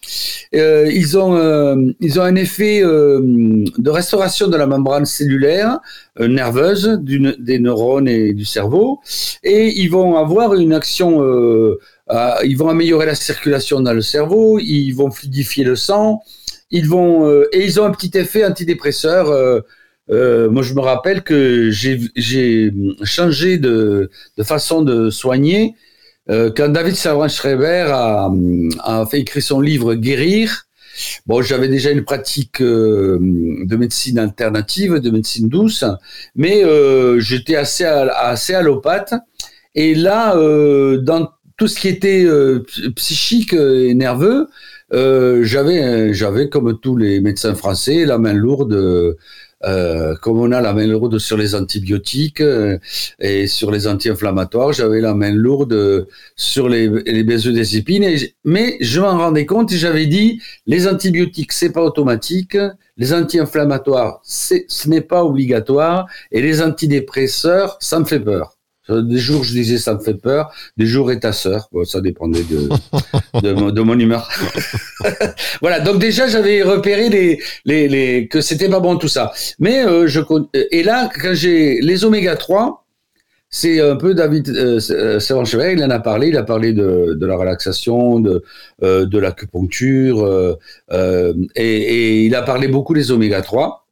euh, 0.54 0.90
ils, 0.92 1.16
ont, 1.16 1.36
euh, 1.36 1.76
ils 2.00 2.18
ont 2.18 2.22
un 2.22 2.34
effet 2.34 2.82
euh, 2.82 3.20
de 3.78 3.88
restauration 3.88 4.48
de 4.48 4.56
la 4.56 4.66
membrane 4.66 5.06
cellulaire 5.06 5.78
nerveuse 6.18 6.98
des 7.02 7.58
neurones 7.60 8.08
et 8.08 8.34
du 8.34 8.44
cerveau, 8.44 9.00
et 9.42 9.68
ils 9.80 9.90
vont 9.90 10.16
avoir 10.16 10.54
une 10.54 10.74
action, 10.74 11.24
ils 12.44 12.56
vont 12.58 12.68
améliorer 12.68 13.06
la 13.06 13.14
circulation 13.14 13.80
dans 13.80 13.94
le 13.94 14.02
cerveau, 14.02 14.58
ils 14.58 14.92
vont 14.92 15.10
fluidifier 15.10 15.64
le 15.64 15.76
sang, 15.76 16.22
ils 16.70 16.86
vont 16.86 17.30
et 17.52 17.64
ils 17.64 17.80
ont 17.80 17.84
un 17.84 17.92
petit 17.92 18.18
effet 18.18 18.44
antidépresseur. 18.44 19.28
moi, 20.08 20.62
je 20.62 20.74
me 20.74 20.80
rappelle 20.80 21.22
que 21.22 21.70
j'ai 21.70 22.72
changé 23.04 23.56
de, 23.56 24.10
de, 24.36 24.42
façon 24.42 24.82
de 24.82 25.08
soigner 25.08 25.74
euh, 26.28 26.50
quand 26.54 26.68
David 26.68 26.94
Servan-Schreiber 26.94 27.86
a, 27.90 28.30
a, 28.84 29.06
fait 29.06 29.20
écrire 29.20 29.42
son 29.42 29.60
livre 29.60 29.94
Guérir, 29.94 30.66
bon, 31.26 31.42
j'avais 31.42 31.68
déjà 31.68 31.90
une 31.90 32.04
pratique 32.04 32.60
euh, 32.60 33.18
de 33.20 33.76
médecine 33.76 34.18
alternative, 34.18 34.96
de 34.96 35.10
médecine 35.10 35.48
douce, 35.48 35.84
mais 36.36 36.62
euh, 36.64 37.20
j'étais 37.20 37.56
assez, 37.56 37.84
assez 37.84 38.54
allopathe. 38.54 39.14
Et 39.74 39.94
là, 39.94 40.34
dans 40.98 41.30
tout 41.56 41.68
ce 41.68 41.78
qui 41.78 41.86
était 41.86 42.26
psychique 42.96 43.52
et 43.52 43.94
nerveux, 43.94 44.48
j'avais, 44.90 46.12
j'avais 46.12 46.48
comme 46.48 46.80
tous 46.80 46.96
les 46.96 47.20
médecins 47.20 47.54
français 47.54 48.04
la 48.04 48.18
main 48.18 48.32
lourde 48.32 49.16
euh, 49.64 50.14
comme 50.16 50.38
on 50.38 50.52
a 50.52 50.60
la 50.60 50.72
main 50.72 50.86
lourde 50.86 51.18
sur 51.18 51.36
les 51.36 51.54
antibiotiques 51.54 52.40
euh, 52.40 52.78
et 53.18 53.46
sur 53.46 53.70
les 53.70 53.86
anti-inflammatoires, 53.86 54.72
j'avais 54.72 55.00
la 55.00 55.14
main 55.14 55.32
lourde 55.32 56.06
sur 56.36 56.68
les, 56.68 56.88
les 56.88 57.24
benzodiazépines. 57.24 58.16
mais 58.44 58.76
je 58.80 59.00
m'en 59.00 59.18
rendais 59.18 59.46
compte 59.46 59.72
et 59.72 59.76
j'avais 59.76 60.06
dit 60.06 60.40
les 60.66 60.88
antibiotiques 60.88 61.52
c'est 61.52 61.72
pas 61.72 61.82
automatique, 61.82 62.56
les 62.96 63.12
anti-inflammatoires 63.12 64.20
ce 64.24 64.88
n'est 64.88 65.00
pas 65.00 65.24
obligatoire 65.24 66.06
et 66.32 66.40
les 66.40 66.62
antidépresseurs 66.62 67.76
ça 67.80 67.98
me 67.98 68.04
fait 68.04 68.20
peur. 68.20 68.59
Des 68.90 69.18
jours, 69.18 69.44
je 69.44 69.52
disais 69.52 69.78
ça 69.78 69.94
me 69.94 70.00
fait 70.00 70.14
peur. 70.14 70.52
Des 70.76 70.86
jours, 70.86 71.10
et 71.12 71.20
ta 71.20 71.32
sœur. 71.32 71.68
Ça 71.84 72.00
dépendait 72.00 72.44
de, 72.44 72.68
de, 73.40 73.80
mon 73.80 73.98
humeur. 73.98 74.28
voilà. 75.60 75.80
Donc 75.80 75.98
déjà, 75.98 76.26
j'avais 76.28 76.62
repéré 76.62 77.08
les, 77.08 77.40
les, 77.64 77.88
les, 77.88 78.28
que 78.28 78.40
c'était 78.40 78.68
pas 78.68 78.80
bon 78.80 78.96
tout 78.96 79.08
ça. 79.08 79.32
Mais 79.58 79.84
euh, 79.84 80.06
je 80.06 80.20
et 80.70 80.82
là, 80.82 81.10
quand 81.20 81.34
j'ai 81.34 81.80
les 81.80 82.04
oméga 82.04 82.36
3, 82.36 82.84
c'est 83.50 83.80
un 83.80 83.96
peu 83.96 84.14
David 84.14 84.48
euh, 84.50 84.78
euh 84.90 85.72
il 85.74 85.84
en 85.84 85.90
a 85.90 85.98
parlé, 85.98 86.28
il 86.28 86.36
a 86.36 86.44
parlé 86.44 86.72
de, 86.72 87.18
la 87.20 87.36
relaxation, 87.36 88.20
de, 88.20 88.44
euh, 88.84 89.06
de 89.06 89.18
l'acupuncture, 89.18 90.24
euh, 90.24 90.56
euh 90.92 91.34
et, 91.56 91.64
et, 91.64 92.24
il 92.26 92.34
a 92.36 92.42
parlé 92.42 92.68
beaucoup 92.68 92.94
des 92.94 93.10
oméga 93.10 93.42
3. 93.42 93.88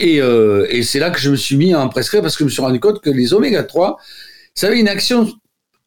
Et, 0.00 0.20
euh, 0.20 0.66
et 0.70 0.82
c'est 0.82 0.98
là 0.98 1.10
que 1.10 1.20
je 1.20 1.30
me 1.30 1.36
suis 1.36 1.56
mis 1.56 1.72
à 1.72 1.80
en 1.80 1.88
prescrire 1.88 2.22
parce 2.22 2.36
que 2.36 2.40
je 2.40 2.46
me 2.46 2.50
suis 2.50 2.62
rendu 2.62 2.80
compte 2.80 3.00
que 3.00 3.10
les 3.10 3.32
oméga 3.32 3.62
3, 3.62 3.98
ça 4.54 4.66
avait 4.66 4.80
une 4.80 4.88
action 4.88 5.28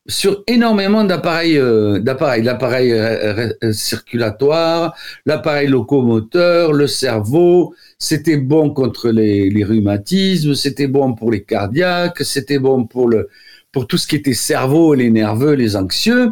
sur 0.08 0.44
énormément 0.48 1.04
d'appareils, 1.04 1.58
euh, 1.58 2.00
d'appareils, 2.00 2.42
l'appareil 2.42 2.94
euh, 2.94 3.51
circulatoire, 3.74 4.96
l'appareil 5.25 5.68
locomoteur, 5.68 6.72
le 6.72 6.88
cerveau. 6.88 7.75
C'était 8.00 8.38
bon 8.38 8.70
contre 8.70 9.10
les, 9.10 9.50
les 9.50 9.63
rhumatismes, 9.66 10.56
c'était 10.56 10.88
bon 10.88 11.13
pour 11.13 11.32
les 11.32 11.44
cardiaques, 11.44 12.24
c'était 12.24 12.60
bon 12.60 12.86
pour 12.86 13.10
le 13.10 13.27
pour 13.74 13.86
tout 13.86 13.98
ce 13.98 14.08
qui 14.08 14.16
était 14.16 14.34
cerveau, 14.34 14.94
les 14.94 15.10
nerveux, 15.12 15.54
les 15.54 15.75
anxieux. 15.75 16.32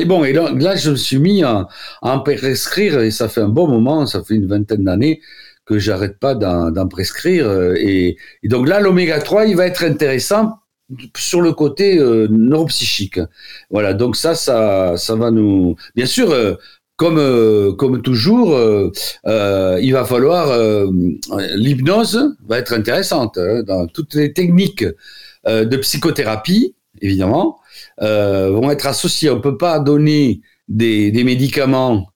Et 0.00 0.04
bon, 0.04 0.24
et 0.24 0.32
là, 0.32 0.52
là 0.52 0.76
je 0.76 0.90
me 0.90 0.96
suis 0.96 1.18
mis 1.18 1.42
à, 1.44 1.68
à 2.02 2.16
en 2.16 2.20
prescrire 2.20 3.00
et 3.00 3.10
ça 3.10 3.28
fait 3.28 3.40
un 3.40 3.48
bon 3.48 3.68
moment, 3.68 4.06
ça 4.06 4.22
fait 4.22 4.34
une 4.34 4.46
vingtaine 4.46 4.84
d'années 4.84 5.20
que 5.68 5.78
j'arrête 5.78 6.18
pas 6.18 6.34
d'en 6.34 6.88
prescrire. 6.88 7.50
Et, 7.76 8.16
et, 8.42 8.48
donc 8.48 8.66
là, 8.66 8.80
l'oméga 8.80 9.20
3, 9.20 9.46
il 9.46 9.56
va 9.56 9.66
être 9.66 9.84
intéressant 9.84 10.54
sur 11.14 11.42
le 11.42 11.52
côté 11.52 11.98
euh, 11.98 12.26
neuropsychique. 12.30 13.20
Voilà, 13.70 13.92
donc 13.92 14.16
ça, 14.16 14.34
ça, 14.34 14.96
ça 14.96 15.14
va 15.14 15.30
nous. 15.30 15.76
Bien 15.94 16.06
sûr, 16.06 16.30
euh, 16.30 16.54
comme 16.96 17.18
euh, 17.18 17.72
comme 17.72 18.00
toujours, 18.00 18.56
euh, 18.56 18.90
il 19.82 19.92
va 19.92 20.04
falloir 20.06 20.48
l'hypnose 21.54 22.34
va 22.48 22.58
être 22.58 22.72
intéressante 22.72 23.36
hein, 23.36 23.62
dans 23.62 23.86
toutes 23.86 24.14
les 24.14 24.32
techniques 24.32 24.86
de 25.46 25.76
psychothérapie, 25.76 26.74
évidemment, 27.00 27.58
vont 28.00 28.70
être 28.70 28.86
associées. 28.86 29.30
On 29.30 29.40
peut 29.40 29.56
pas 29.56 29.78
donner 29.78 30.40
des, 30.66 31.10
des 31.10 31.24
médicaments 31.24 32.08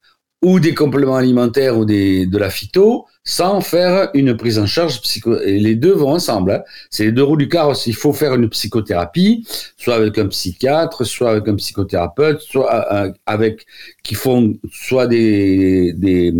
ou 0.43 0.59
des 0.59 0.75
compléments 0.75 1.17
alimentaires 1.17 1.79
ou 1.79 1.85
des, 1.85 2.27
de 2.27 2.39
la 2.39 2.51
phyto 2.51 3.07
sans 3.25 3.61
faire 3.61 4.11
une 4.15 4.37
prise 4.37 4.59
en 4.59 4.67
charge 4.67 5.01
psycho. 5.03 5.39
Et 5.41 5.59
les 5.59 5.77
deux 5.77 5.93
vont 5.93 6.11
ensemble. 6.11 6.53
Hein. 6.53 6.63
C'est 6.91 7.05
les 7.05 7.13
deux 7.13 7.23
roues 7.23 7.37
du 7.37 7.49
carrosse. 7.49 7.87
Il 7.87 7.95
faut 7.95 8.13
faire 8.13 8.35
une 8.35 8.49
psychothérapie, 8.49 9.47
soit 9.77 9.95
avec 9.95 10.19
un 10.19 10.27
psychiatre, 10.27 11.05
soit 11.05 11.31
avec 11.31 11.47
un 11.49 11.55
psychothérapeute, 11.55 12.41
soit 12.41 12.93
euh, 12.93 13.13
avec 13.27 13.67
qui 14.03 14.15
font 14.15 14.55
soit 14.73 15.07
des, 15.07 15.93
des 15.93 16.35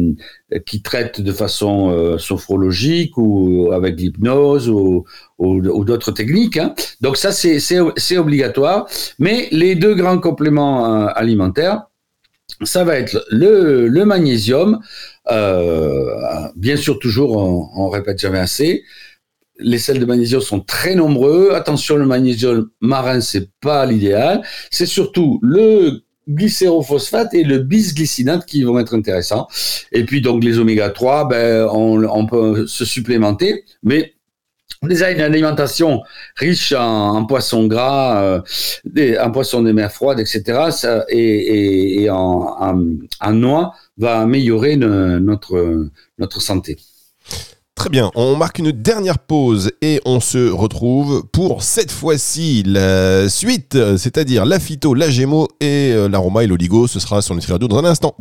qui 0.67 0.83
traitent 0.83 1.21
de 1.21 1.33
façon 1.33 1.91
euh, 1.91 2.19
sophrologique 2.19 3.17
ou 3.17 3.71
avec 3.73 3.99
l'hypnose 3.99 4.69
ou, 4.69 5.05
ou, 5.39 5.85
d'autres 5.85 6.13
techniques. 6.13 6.57
Hein. 6.57 6.75
Donc 7.01 7.17
ça 7.17 7.33
c'est 7.33 7.59
c'est 7.61 8.19
obligatoire. 8.19 8.87
Mais 9.19 9.49
les 9.53 9.77
deux 9.77 9.95
grands 9.95 10.19
compléments 10.19 11.05
euh, 11.05 11.07
alimentaires 11.15 11.85
ça 12.63 12.85
va 12.85 12.99
être 12.99 13.25
le, 13.31 13.89
le 13.89 14.05
magnésium, 14.05 14.81
euh, 15.31 16.49
bien 16.57 16.77
sûr 16.77 16.99
toujours, 16.99 17.37
on, 17.37 17.69
on, 17.75 17.89
répète 17.89 18.21
jamais 18.21 18.39
assez. 18.39 18.85
Les 19.59 19.79
sels 19.79 19.99
de 19.99 20.05
magnésium 20.05 20.41
sont 20.41 20.61
très 20.61 20.95
nombreux. 20.95 21.53
Attention, 21.53 21.97
le 21.97 22.07
magnésium 22.07 22.69
marin, 22.81 23.21
c'est 23.21 23.51
pas 23.61 23.87
l'idéal. 23.87 24.43
C'est 24.71 24.87
surtout 24.87 25.39
le 25.43 26.03
glycérophosphate 26.29 27.35
et 27.35 27.45
le 27.45 27.59
bisglycinate 27.59 28.47
qui 28.47 28.63
vont 28.63 28.79
être 28.79 28.95
intéressants. 28.95 29.47
Et 29.93 30.05
puis 30.05 30.21
donc 30.21 30.43
les 30.45 30.59
oméga 30.59 30.91
3, 30.91 31.29
ben 31.29 31.69
on, 31.71 32.05
on 32.05 32.27
peut 32.27 32.67
se 32.67 32.85
supplémenter, 32.85 33.65
mais 33.83 34.15
Déjà, 34.83 35.13
une 35.13 35.21
alimentation 35.21 36.03
riche 36.37 36.73
en, 36.73 37.25
poissons 37.25 37.67
gras, 37.67 38.43
euh, 38.97 39.17
en 39.21 39.31
poissons 39.31 39.63
de 39.63 39.71
mer 39.71 39.93
froide, 39.93 40.19
etc. 40.19 40.71
Et, 41.09 42.09
en, 42.11 42.75
noix 43.33 43.75
va 43.97 44.21
améliorer 44.21 44.77
notre, 44.77 45.89
notre 46.19 46.43
santé. 46.43 46.79
Très 47.75 47.91
bien, 47.91 48.11
on 48.15 48.37
marque 48.37 48.59
une 48.59 48.71
dernière 48.71 49.19
pause 49.19 49.73
et 49.81 50.01
on 50.05 50.21
se 50.21 50.51
retrouve 50.51 51.25
pour 51.33 51.63
cette 51.63 51.91
fois-ci 51.91 52.63
la 52.67 53.29
suite, 53.29 53.77
c'est-à-dire 53.97 54.45
la 54.45 54.61
phyto, 54.61 54.95
la 54.95 55.11
gémo 55.11 55.49
et 55.61 55.93
euh, 55.93 56.09
l'aroma 56.09 56.45
et 56.45 56.47
l'oligo. 56.47 56.87
Ce 56.87 57.01
sera 57.01 57.23
sur 57.23 57.35
Nutri 57.35 57.51
Radio 57.51 57.69
dans 57.69 57.79
un 57.79 57.85
instant 57.85 58.15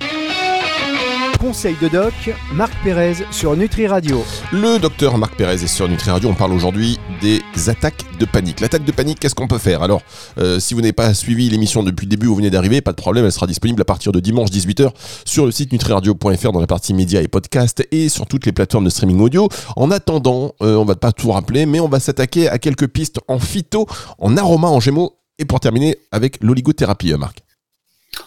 conseil 1.41 1.75
de 1.81 1.87
doc, 1.87 2.13
Marc 2.53 2.71
Pérez 2.83 3.15
sur 3.31 3.57
Nutri 3.57 3.87
Radio. 3.87 4.23
Le 4.51 4.77
docteur 4.77 5.17
Marc 5.17 5.35
Pérez 5.35 5.55
est 5.55 5.67
sur 5.67 5.89
Nutri 5.89 6.11
Radio. 6.11 6.29
On 6.29 6.35
parle 6.35 6.53
aujourd'hui 6.53 6.99
des 7.19 7.41
attaques 7.67 8.05
de 8.19 8.25
panique. 8.25 8.59
L'attaque 8.59 8.85
de 8.85 8.91
panique, 8.91 9.19
qu'est-ce 9.19 9.33
qu'on 9.33 9.47
peut 9.47 9.57
faire? 9.57 9.81
Alors, 9.81 10.03
euh, 10.37 10.59
si 10.59 10.75
vous 10.75 10.81
n'avez 10.81 10.93
pas 10.93 11.15
suivi 11.15 11.49
l'émission 11.49 11.81
depuis 11.81 12.05
le 12.05 12.11
début, 12.11 12.27
vous 12.27 12.35
venez 12.35 12.51
d'arriver, 12.51 12.81
pas 12.81 12.91
de 12.91 12.97
problème, 12.97 13.25
elle 13.25 13.31
sera 13.31 13.47
disponible 13.47 13.81
à 13.81 13.85
partir 13.85 14.11
de 14.11 14.19
dimanche 14.19 14.51
18h 14.51 14.91
sur 15.25 15.47
le 15.47 15.51
site 15.51 15.71
nutriradio.fr 15.71 16.51
dans 16.51 16.59
la 16.59 16.67
partie 16.67 16.93
médias 16.93 17.21
et 17.21 17.27
podcasts 17.27 17.87
et 17.91 18.07
sur 18.07 18.27
toutes 18.27 18.45
les 18.45 18.51
plateformes 18.51 18.85
de 18.85 18.91
streaming 18.91 19.19
audio. 19.19 19.49
En 19.75 19.89
attendant, 19.89 20.53
euh, 20.61 20.75
on 20.75 20.85
va 20.85 20.95
pas 20.95 21.11
tout 21.11 21.31
rappeler, 21.31 21.65
mais 21.65 21.79
on 21.79 21.89
va 21.89 21.99
s'attaquer 21.99 22.49
à 22.49 22.59
quelques 22.59 22.87
pistes 22.87 23.19
en 23.27 23.39
phyto, 23.39 23.87
en 24.19 24.37
aroma, 24.37 24.67
en 24.67 24.79
gémeaux 24.79 25.17
et 25.39 25.45
pour 25.45 25.59
terminer 25.59 25.97
avec 26.11 26.37
l'oligothérapie, 26.43 27.15
Marc. 27.15 27.41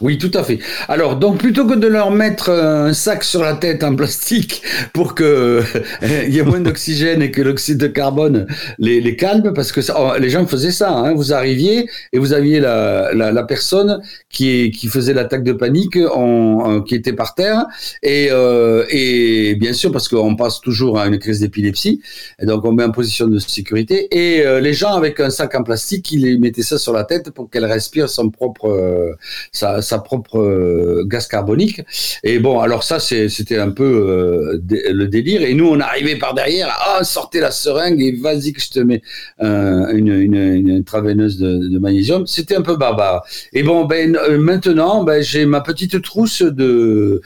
Oui, 0.01 0.19
tout 0.19 0.31
à 0.35 0.43
fait. 0.43 0.59
Alors, 0.89 1.17
donc, 1.17 1.39
plutôt 1.39 1.67
que 1.67 1.75
de 1.75 1.87
leur 1.87 2.11
mettre 2.11 2.51
un 2.51 2.93
sac 2.95 3.23
sur 3.23 3.43
la 3.43 3.55
tête 3.55 3.85
en 3.85 3.95
plastique 3.95 4.63
pour 4.93 5.15
que 5.15 5.63
il 6.03 6.35
y 6.35 6.39
ait 6.39 6.43
moins 6.43 6.61
d'oxygène 6.61 7.23
et 7.23 7.31
que 7.31 7.43
l'oxyde 7.43 7.79
de 7.79 7.87
carbone 7.87 8.47
les, 8.79 9.17
calme, 9.17 9.53
parce 9.55 9.73
que 9.73 9.83
ça, 9.83 9.95
oh, 9.99 10.19
les 10.19 10.31
gens 10.31 10.47
faisaient 10.47 10.73
ça. 10.73 10.91
Hein, 10.91 11.15
vous 11.15 11.33
arriviez 11.33 11.89
et 12.13 12.19
vous 12.19 12.33
aviez 12.33 12.61
la, 12.61 13.13
la, 13.15 13.31
la 13.31 13.43
personne 13.45 14.01
qui, 14.31 14.71
qui 14.73 14.89
faisait 14.89 15.13
l'attaque 15.15 15.45
de 15.45 15.53
panique, 15.53 15.97
en, 15.97 16.81
qui 16.81 16.95
était 16.95 17.13
par 17.13 17.35
terre, 17.35 17.65
et, 18.03 18.29
euh, 18.31 18.85
et 18.89 19.55
bien 19.55 19.73
sûr 19.73 19.93
parce 19.93 20.09
qu'on 20.09 20.35
passe 20.35 20.61
toujours 20.61 20.99
à 20.99 21.07
une 21.07 21.19
crise 21.19 21.41
d'épilepsie, 21.41 22.03
et 22.41 22.47
donc 22.47 22.65
on 22.65 22.73
met 22.73 22.85
en 22.85 22.91
position 22.91 23.29
de 23.29 23.39
sécurité, 23.39 24.09
et 24.11 24.45
euh, 24.45 24.61
les 24.61 24.73
gens 24.73 24.95
avec 24.95 25.21
un 25.21 25.31
sac 25.31 25.55
en 25.55 25.63
plastique, 25.63 26.11
ils 26.11 26.41
mettaient 26.41 26.63
ça 26.63 26.79
sur 26.79 26.93
la 26.93 27.05
tête 27.05 27.31
pour 27.31 27.49
qu'elle 27.49 27.65
respire 27.65 28.09
son 28.09 28.31
propre 28.31 28.69
euh, 28.69 29.13
sa, 29.53 29.74
sa, 29.83 29.99
propre 29.99 30.39
euh, 30.39 31.05
gaz 31.07 31.27
carbonique. 31.27 31.83
Et 32.23 32.39
bon, 32.39 32.61
alors 32.61 32.83
ça, 32.83 32.99
c'était 33.01 33.59
un 33.59 33.71
peu 33.71 33.85
euh, 33.85 34.61
le 34.71 35.07
délire. 35.07 35.43
Et 35.43 35.55
nous, 35.55 35.69
on 35.69 35.81
arrivait 35.81 36.17
par 36.17 36.35
derrière, 36.35 36.69
ah, 36.87 37.05
sortez 37.05 37.41
la 37.41 37.51
seringue 37.51 38.01
et 38.01 38.13
vas-y 38.13 38.53
que 38.53 38.61
je 38.61 38.71
te 38.71 38.81
mets 38.81 39.03
une, 39.41 40.09
une, 40.09 40.35
une 40.35 40.71
intraveineuse 40.71 41.39
de, 41.39 41.79
magnésium. 41.79 42.27
C'était 42.27 42.57
un 42.57 42.63
peu 42.63 42.77
barbare. 42.77 43.25
Et 43.53 43.63
bon, 43.63 43.85
ben 43.85 44.17
maintenant, 44.39 45.05
ben, 45.05 45.23
j'ai 45.23 45.45
ma 45.47 45.61
petite 45.61 46.01
trousse 46.03 46.43
d'huile 46.43 47.21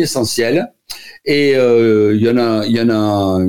essentielle. 0.00 0.72
Et 1.24 1.52
il 1.52 2.22
y 2.22 2.28
en 2.28 2.36
a, 2.36 2.64
il 2.66 2.72
y 2.72 2.80
en 2.80 2.90
a 2.90 3.40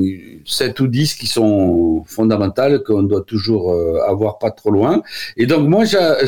7 0.46 0.80
ou 0.80 0.88
10 0.88 1.16
qui 1.16 1.28
sont 1.28 2.04
fondamentales, 2.06 2.84
qu'on 2.84 3.04
doit 3.04 3.24
toujours 3.24 3.72
euh, 3.72 4.00
avoir 4.08 4.40
pas 4.40 4.52
trop 4.52 4.72
loin. 4.72 5.02
Et 5.38 5.46
donc 5.46 5.68
moi, 5.68 5.84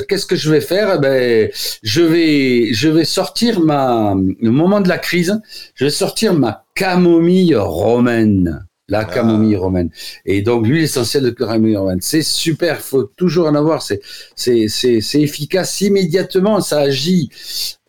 qu'est-ce 0.07 0.25
que 0.25 0.35
je 0.35 0.51
vais 0.51 0.61
faire? 0.61 0.95
Eh 0.95 0.99
ben, 0.99 1.49
je 1.83 2.01
vais, 2.01 2.73
je 2.73 2.89
vais 2.89 3.05
sortir 3.05 3.59
ma, 3.59 4.15
le 4.15 4.51
moment 4.51 4.81
de 4.81 4.89
la 4.89 4.97
crise, 4.97 5.39
je 5.75 5.85
vais 5.85 5.91
sortir 5.91 6.33
ma 6.33 6.65
camomille 6.75 7.55
romaine. 7.55 8.65
La 8.87 8.99
ah. 8.99 9.05
camomille 9.05 9.55
romaine. 9.55 9.89
Et 10.25 10.43
donc 10.43 10.67
l'huile 10.67 10.83
essentielle 10.83 11.23
de 11.23 11.31
camomille 11.31 11.75
romaine, 11.75 12.01
c'est 12.01 12.21
super, 12.21 12.81
faut 12.81 13.03
toujours 13.03 13.47
en 13.47 13.55
avoir. 13.55 13.81
C'est 13.81 13.99
c'est 14.35 14.67
c'est 14.67 15.21
efficace 15.21 15.81
immédiatement, 15.81 16.61
ça 16.61 16.81
agit 16.81 17.31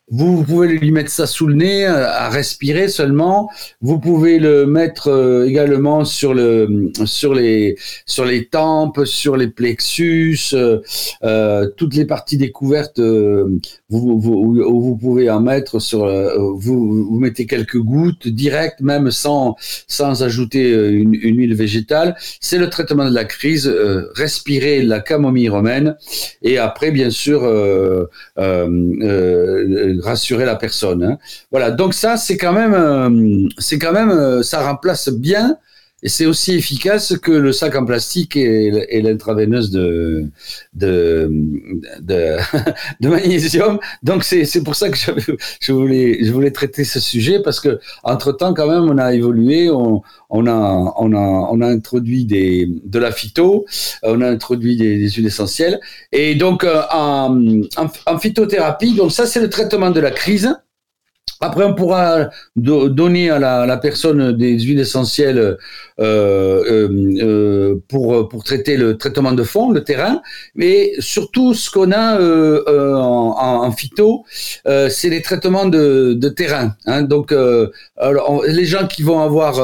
vous 0.08 0.44
pouvez 0.44 0.68
lui 0.68 0.92
mettre 0.92 1.10
ça 1.10 1.26
sous 1.26 1.48
le 1.48 1.54
nez, 1.54 1.84
euh, 1.84 2.08
à 2.08 2.28
respirer 2.28 2.86
seulement. 2.88 3.50
Vous 3.80 3.98
pouvez 3.98 4.38
le 4.38 4.64
mettre 4.64 5.08
euh, 5.08 5.46
également 5.46 6.04
sur 6.04 6.32
le, 6.32 6.92
sur 7.04 7.34
les, 7.34 7.76
sur 8.06 8.24
les 8.24 8.46
tempes, 8.46 9.04
sur 9.04 9.36
les 9.36 9.48
plexus, 9.48 10.54
euh, 10.54 11.70
toutes 11.76 11.96
les 11.96 12.04
parties 12.04 12.38
découvertes. 12.38 13.00
vous, 13.00 14.20
vous, 14.20 14.96
pouvez 14.96 15.28
en 15.28 15.40
mettre 15.40 15.78
vous, 16.56 17.18
mettez 17.18 17.46
quelques 17.46 17.78
gouttes 17.78 18.28
direct, 18.28 18.80
même 18.80 19.10
sans, 19.10 19.56
sans 19.88 20.22
ajouter 20.22 20.70
une, 20.70 21.14
une 21.14 21.38
huile 21.38 21.56
végétale. 21.56 22.14
C'est 22.40 22.58
le 22.58 22.70
traitement 22.70 23.08
de 23.08 23.14
la 23.14 23.24
crise. 23.24 23.68
respirer 24.14 24.82
la 24.82 25.00
camomille 25.00 25.48
romaine 25.48 25.96
et 26.42 26.58
après, 26.58 26.92
bien 26.92 27.10
sûr 27.10 27.42
rassurer 30.02 30.44
la 30.44 30.56
personne. 30.56 31.02
Hein. 31.02 31.18
Voilà, 31.50 31.70
donc 31.70 31.94
ça 31.94 32.16
c'est 32.16 32.36
quand 32.36 32.52
même, 32.52 32.74
euh, 32.74 33.48
c'est 33.58 33.78
quand 33.78 33.92
même, 33.92 34.10
euh, 34.10 34.42
ça 34.42 34.66
remplace 34.66 35.08
bien 35.08 35.56
et 36.02 36.10
c'est 36.10 36.26
aussi 36.26 36.54
efficace 36.54 37.16
que 37.16 37.32
le 37.32 37.52
sac 37.52 37.74
en 37.74 37.86
plastique 37.86 38.36
et, 38.36 39.00
l'intraveineuse 39.00 39.70
de 39.70 40.26
de, 40.74 41.30
de, 42.00 42.36
de, 43.00 43.08
magnésium. 43.08 43.78
Donc 44.02 44.22
c'est 44.22 44.62
pour 44.62 44.76
ça 44.76 44.90
que 44.90 44.96
je 45.60 45.72
voulais 45.72 46.22
je 46.22 46.30
voulais 46.32 46.50
traiter 46.50 46.84
ce 46.84 47.00
sujet 47.00 47.40
parce 47.42 47.60
que 47.60 47.80
entre 48.04 48.32
temps 48.32 48.52
quand 48.52 48.68
même 48.68 48.90
on 48.90 48.98
a 48.98 49.14
évolué, 49.14 49.70
on, 49.70 50.02
on 50.28 50.46
a 50.46 50.94
on 50.98 51.12
a 51.14 51.48
on 51.50 51.60
a 51.62 51.66
introduit 51.66 52.26
des 52.26 52.68
de 52.84 52.98
la 52.98 53.10
phyto, 53.10 53.64
on 54.02 54.20
a 54.20 54.28
introduit 54.28 54.76
des, 54.76 54.98
des 54.98 55.08
huiles 55.08 55.26
essentielles 55.26 55.80
et 56.12 56.34
donc 56.34 56.64
euh, 56.64 56.82
en, 56.92 57.62
en, 57.78 57.86
en 58.06 58.18
phytothérapie 58.18 58.94
donc 58.94 59.12
ça 59.12 59.24
c'est 59.24 59.40
le 59.40 59.48
traitement 59.48 59.90
de 59.90 60.00
la 60.00 60.10
crise. 60.10 60.54
Après, 61.40 61.64
on 61.64 61.74
pourra 61.74 62.30
donner 62.56 63.30
à 63.30 63.38
la, 63.38 63.76
personne 63.76 64.32
des 64.32 64.58
huiles 64.58 64.80
essentielles 64.80 65.38
euh, 65.38 65.56
euh, 66.00 66.88
euh, 67.22 67.74
pour, 67.88 68.28
pour 68.28 68.42
traiter 68.42 68.76
le 68.76 68.96
traitement 68.96 69.32
de 69.32 69.42
fond, 69.42 69.70
le 69.70 69.84
terrain, 69.84 70.22
mais 70.54 70.92
surtout 70.98 71.52
ce 71.52 71.70
qu'on 71.70 71.92
a 71.92 72.18
euh, 72.18 72.64
euh, 72.68 72.94
en, 72.94 73.64
en, 73.64 73.70
phyto, 73.72 74.24
euh, 74.66 74.88
c'est 74.88 75.10
les 75.10 75.20
traitements 75.20 75.66
de, 75.66 76.14
de 76.14 76.28
terrain. 76.30 76.74
Hein. 76.86 77.02
Donc, 77.02 77.32
les 77.32 78.64
gens 78.64 78.86
qui 78.86 79.02
vont 79.02 79.20
avoir 79.20 79.60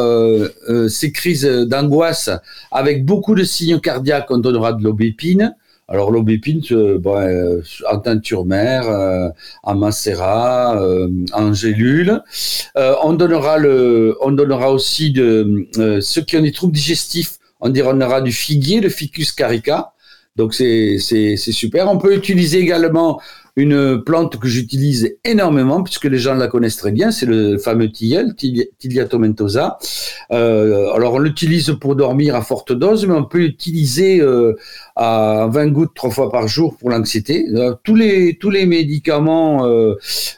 ces 0.89 1.13
crises 1.13 1.45
d'angoisse 1.45 2.31
avec 2.71 3.07
beaucoup 3.07 3.35
de 3.35 3.45
signes 3.45 3.81
cardiaques, 3.81 4.27
on 4.31 4.39
donnera 4.39 4.75
de 4.75 4.83
l'aubépine 4.85 5.55
Alors 5.89 6.11
l'aubépine, 6.11 6.63
euh, 6.71 6.99
bon, 6.99 7.61
en 7.91 7.99
teinture 7.99 8.45
mère, 8.45 8.85
en 9.63 9.75
macérat, 9.75 10.81
en 11.33 11.53
gélule. 11.53 12.23
on 12.75 13.13
donnera 13.13 13.59
le, 13.59 14.17
on 14.21 14.33
donnera 14.33 14.73
aussi 14.73 15.13
de 15.13 15.69
ceux 16.01 16.23
qui 16.23 16.37
ont 16.37 16.43
des 16.43 16.53
troubles 16.53 16.73
digestifs. 16.73 17.39
On 17.61 17.69
donnera 17.69 18.21
du 18.21 18.33
figuier, 18.33 18.81
le 18.81 18.89
Ficus 18.89 19.33
carica. 19.33 19.93
Donc 20.37 20.55
c'est 20.55 20.97
c'est 20.99 21.37
super. 21.37 21.91
On 21.91 21.99
peut 21.99 22.15
utiliser 22.15 22.59
également 22.59 23.21
une 23.57 24.03
plante 24.03 24.39
que 24.39 24.49
j'utilise 24.49 25.17
énormément 25.25 25.83
puisque 25.83 26.07
les 26.07 26.19
gens 26.19 26.35
la 26.35 26.49
connaissent 26.49 26.79
très 26.79 26.93
bien, 26.93 27.11
c'est 27.11 27.27
le 27.27 27.59
fameux 27.59 27.91
tilleul, 27.91 28.35
Tilia 28.35 29.05
tomentosa. 29.05 29.79
Euh, 30.31 30.91
alors 30.95 31.15
on 31.15 31.19
l'utilise 31.19 31.77
pour 31.79 31.95
dormir 31.95 32.35
à 32.35 32.43
forte 32.43 32.73
dose, 32.73 33.07
mais 33.07 33.15
on 33.15 33.25
peut 33.25 33.39
l'utiliser 33.39 34.21
euh, 34.21 34.55
à 34.97 35.49
20 35.51 35.69
gouttes 35.69 35.95
trois 35.95 36.11
fois 36.11 36.31
par 36.33 36.49
jour 36.49 36.77
pour 36.79 36.89
l'anxiété. 36.89 37.47
Euh, 37.53 37.75
tous 37.85 37.95
les 37.95 38.39
tous 38.39 38.51
les 38.51 38.65
médicaments 38.65 39.65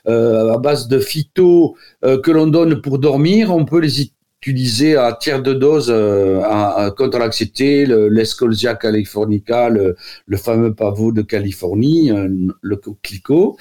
à 0.07 0.59
base 0.59 0.89
de 0.89 0.99
phyto 0.99 1.77
que 2.03 2.31
l'on 2.31 2.47
donne 2.47 2.81
pour 2.81 2.99
dormir, 2.99 3.55
on 3.55 3.65
peut 3.65 3.79
les 3.79 4.01
utilisé 4.47 4.97
à 4.97 5.17
tiers 5.19 5.43
de 5.43 5.55
dose 5.55 5.89
euh, 5.91 6.91
contre 6.91 7.19
l'anxiété, 7.19 7.87
l'escolzia 7.87 8.75
californica, 8.75 9.69
le, 9.69 9.97
fameux 10.37 10.75
pavot 10.75 11.13
de 11.13 11.23
Californie, 11.23 12.11
euh, 12.11 12.29
le 12.61 12.77
coquelicot, 12.77 13.57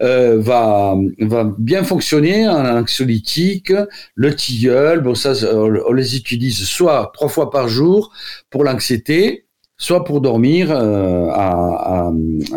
euh, 0.00 0.38
va, 0.40 0.96
va 1.20 1.52
bien 1.58 1.84
fonctionner 1.84 2.48
en 2.48 2.78
anxiolytique. 2.78 3.72
Le 4.14 4.34
tilleul, 4.34 5.00
bon 5.00 5.14
ça, 5.14 5.32
on 5.54 5.92
les 5.92 6.16
utilise 6.16 6.64
soit 6.64 7.10
trois 7.14 7.28
fois 7.28 7.50
par 7.50 7.68
jour 7.68 8.12
pour 8.50 8.64
l'anxiété, 8.64 9.46
soit 9.78 10.04
pour 10.04 10.20
dormir 10.20 10.68
euh, 10.70 11.28
à, 11.32 12.12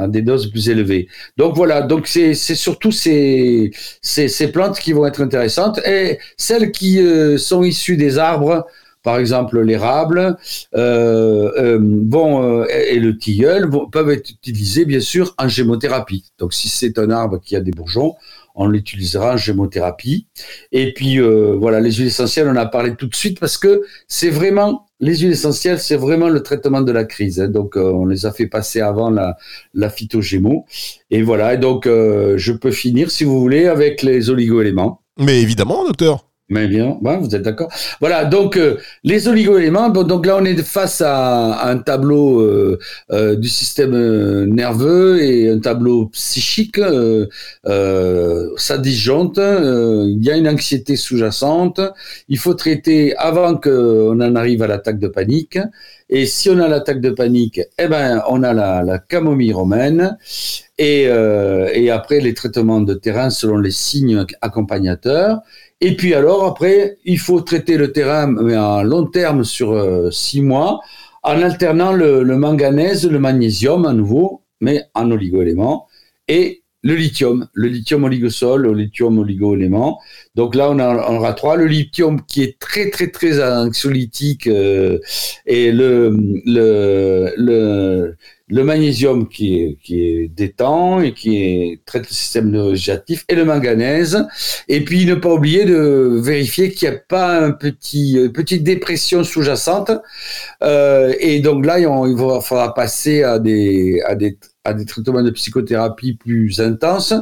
des 0.07 0.21
doses 0.21 0.51
plus 0.51 0.69
élevées. 0.69 1.07
Donc 1.37 1.55
voilà, 1.55 1.81
donc 1.81 2.07
c'est 2.07 2.35
surtout 2.35 2.91
ces, 2.91 3.71
ces, 4.01 4.51
plantes 4.51 4.79
qui 4.79 4.93
vont 4.93 5.05
être 5.05 5.21
intéressantes 5.21 5.79
et 5.87 6.19
celles 6.37 6.71
qui 6.71 6.99
euh, 6.99 7.37
sont 7.37 7.63
issues 7.63 7.97
des 7.97 8.19
arbres, 8.19 8.67
par 9.01 9.17
exemple 9.17 9.59
l'érable, 9.59 10.37
euh, 10.75 11.81
et, 12.69 12.99
le 12.99 13.17
tilleul 13.17 13.69
peuvent 13.91 14.11
être 14.11 14.29
utilisés 14.29 14.85
bien 14.85 14.99
sûr 14.99 15.33
en 15.37 15.47
gémothérapie. 15.47 16.25
Donc 16.37 16.53
si 16.53 16.69
c'est 16.69 16.99
un 16.99 17.09
arbre 17.09 17.39
qui 17.43 17.55
a 17.55 17.61
des 17.61 17.71
bourgeons, 17.71 18.13
on 18.55 18.67
l'utilisera 18.67 19.33
en 19.33 19.37
gémothérapie. 19.37 20.27
Et 20.71 20.93
puis 20.93 21.19
voilà, 21.19 21.79
les 21.79 21.91
huiles 21.91 22.07
essentielles, 22.07 22.47
on 22.47 22.55
a 22.55 22.65
parlé 22.65 22.95
tout 22.95 23.07
de 23.07 23.15
suite 23.15 23.39
parce 23.39 23.57
que 23.57 23.83
c'est 24.07 24.29
vraiment 24.29 24.85
les 24.99 25.17
huiles 25.17 25.31
essentielles, 25.31 25.79
c'est 25.79 25.97
vraiment 25.97 26.29
le 26.29 26.41
traitement 26.41 26.81
de 26.81 26.91
la 26.91 27.03
crise. 27.03 27.39
Hein. 27.39 27.49
Donc, 27.49 27.75
euh, 27.75 27.91
on 27.91 28.05
les 28.05 28.25
a 28.25 28.31
fait 28.31 28.47
passer 28.47 28.81
avant 28.81 29.09
la, 29.09 29.37
la 29.73 29.89
phytogémo. 29.89 30.65
Et 31.11 31.21
voilà. 31.21 31.53
Et 31.53 31.57
donc, 31.57 31.85
euh, 31.85 32.37
je 32.37 32.53
peux 32.53 32.71
finir, 32.71 33.11
si 33.11 33.23
vous 33.23 33.39
voulez, 33.39 33.67
avec 33.67 34.01
les 34.01 34.29
oligo-éléments. 34.29 35.01
Mais 35.19 35.41
évidemment, 35.41 35.85
docteur. 35.85 36.25
Mais 36.47 36.67
bien, 36.67 36.99
vous 37.01 37.35
êtes 37.35 37.41
d'accord. 37.41 37.71
Voilà, 37.99 38.23
donc 38.23 38.55
euh, 38.55 38.77
les 39.03 39.27
oligo-éléments. 39.27 39.89
Bon, 39.89 40.03
donc 40.03 40.27
là, 40.27 40.37
on 40.39 40.45
est 40.45 40.61
face 40.61 41.01
à, 41.01 41.67
un 41.67 41.79
tableau 41.79 42.39
euh, 42.39 42.77
euh, 43.11 43.35
du 43.35 43.49
système 43.49 44.45
nerveux 44.45 45.23
et 45.23 45.49
un 45.49 45.57
tableau 45.59 46.05
psychique. 46.07 46.79
ça 48.57 48.77
disjoncte. 48.77 49.39
il 49.39 50.23
y 50.23 50.29
a 50.29 50.37
une 50.37 50.47
anxiété 50.47 50.95
sous-jacente. 50.95 51.81
Il 52.29 52.37
faut 52.37 52.53
traiter 52.53 53.15
avant 53.17 53.55
qu'on 53.57 54.19
en 54.21 54.35
arrive 54.35 54.61
à 54.61 54.67
l'attaque 54.67 54.99
de 54.99 55.07
panique. 55.07 55.57
Et 56.09 56.25
si 56.25 56.49
on 56.49 56.59
a 56.59 56.67
l'attaque 56.67 57.01
de 57.01 57.09
panique, 57.09 57.61
eh 57.79 57.87
ben, 57.87 58.21
on 58.29 58.43
a 58.43 58.53
la, 58.53 58.83
la 58.83 58.99
camomille 58.99 59.53
romaine. 59.53 60.17
Et, 60.77 61.03
et 61.03 61.89
après, 61.89 62.19
les 62.19 62.33
traitements 62.33 62.81
de 62.81 62.93
terrain 62.93 63.29
selon 63.29 63.57
les 63.57 63.71
signes 63.71 64.25
accompagnateurs. 64.41 65.39
Et 65.81 65.95
puis 65.95 66.13
alors, 66.13 66.45
après, 66.45 66.97
il 67.05 67.19
faut 67.19 67.41
traiter 67.41 67.77
le 67.77 67.91
terrain, 67.91 68.27
mais 68.27 68.55
à 68.55 68.83
long 68.83 69.05
terme, 69.05 69.43
sur 69.43 69.73
euh, 69.73 70.09
six 70.09 70.41
mois, 70.41 70.79
en 71.21 71.41
alternant 71.41 71.91
le, 71.91 72.23
manganèse, 72.23 73.09
le 73.09 73.19
magnésium 73.19 73.85
à 73.85 73.93
nouveau, 73.93 74.43
mais 74.61 74.85
en 74.93 75.11
oligo-éléments, 75.11 75.87
et 76.27 76.63
le 76.81 76.95
lithium, 76.95 77.47
le 77.53 77.67
lithium 77.67 78.03
oligosol, 78.03 78.61
le 78.61 78.73
lithium 78.73 79.17
oligo-élément. 79.17 79.99
Donc 80.35 80.55
là, 80.55 80.69
on, 80.69 80.79
en 80.79 81.15
aura 81.15 81.33
trois. 81.33 81.55
Le 81.55 81.65
lithium 81.65 82.21
qui 82.25 82.43
est 82.43 82.59
très, 82.59 82.89
très, 82.89 83.09
très 83.09 83.41
anxiolytique 83.43 84.47
euh, 84.47 84.99
et 85.45 85.71
le, 85.71 86.15
le, 86.45 87.33
le, 87.37 88.15
le 88.49 88.63
magnésium 88.63 89.27
qui 89.27 89.55
est, 89.61 89.77
qui 89.81 90.01
est 90.01 90.27
détend 90.27 91.01
et 91.01 91.13
qui 91.13 91.37
est, 91.37 91.79
traite 91.85 92.07
le 92.09 92.13
système 92.13 92.51
neurodigestif 92.51 93.25
et 93.29 93.35
le 93.35 93.45
manganèse. 93.45 94.25
Et 94.67 94.83
puis 94.83 95.05
ne 95.05 95.15
pas 95.15 95.29
oublier 95.29 95.65
de 95.65 96.19
vérifier 96.21 96.71
qu'il 96.71 96.89
n'y 96.89 96.95
a 96.95 96.99
pas 96.99 97.39
un 97.39 97.51
petit, 97.51 98.13
une 98.13 98.31
petite 98.31 98.63
dépression 98.63 99.23
sous-jacente. 99.23 99.91
Euh, 100.63 101.13
et 101.19 101.39
donc 101.39 101.65
là, 101.65 101.79
il, 101.79 101.85
faudra 102.41 102.73
passer 102.73 103.23
à 103.23 103.39
des, 103.39 104.01
à 104.05 104.15
des 104.15 104.37
à 104.65 104.73
des 104.73 104.85
traitements 104.85 105.21
de 105.21 105.29
psychothérapie 105.29 106.13
plus 106.13 106.59
intenses. 106.59 107.13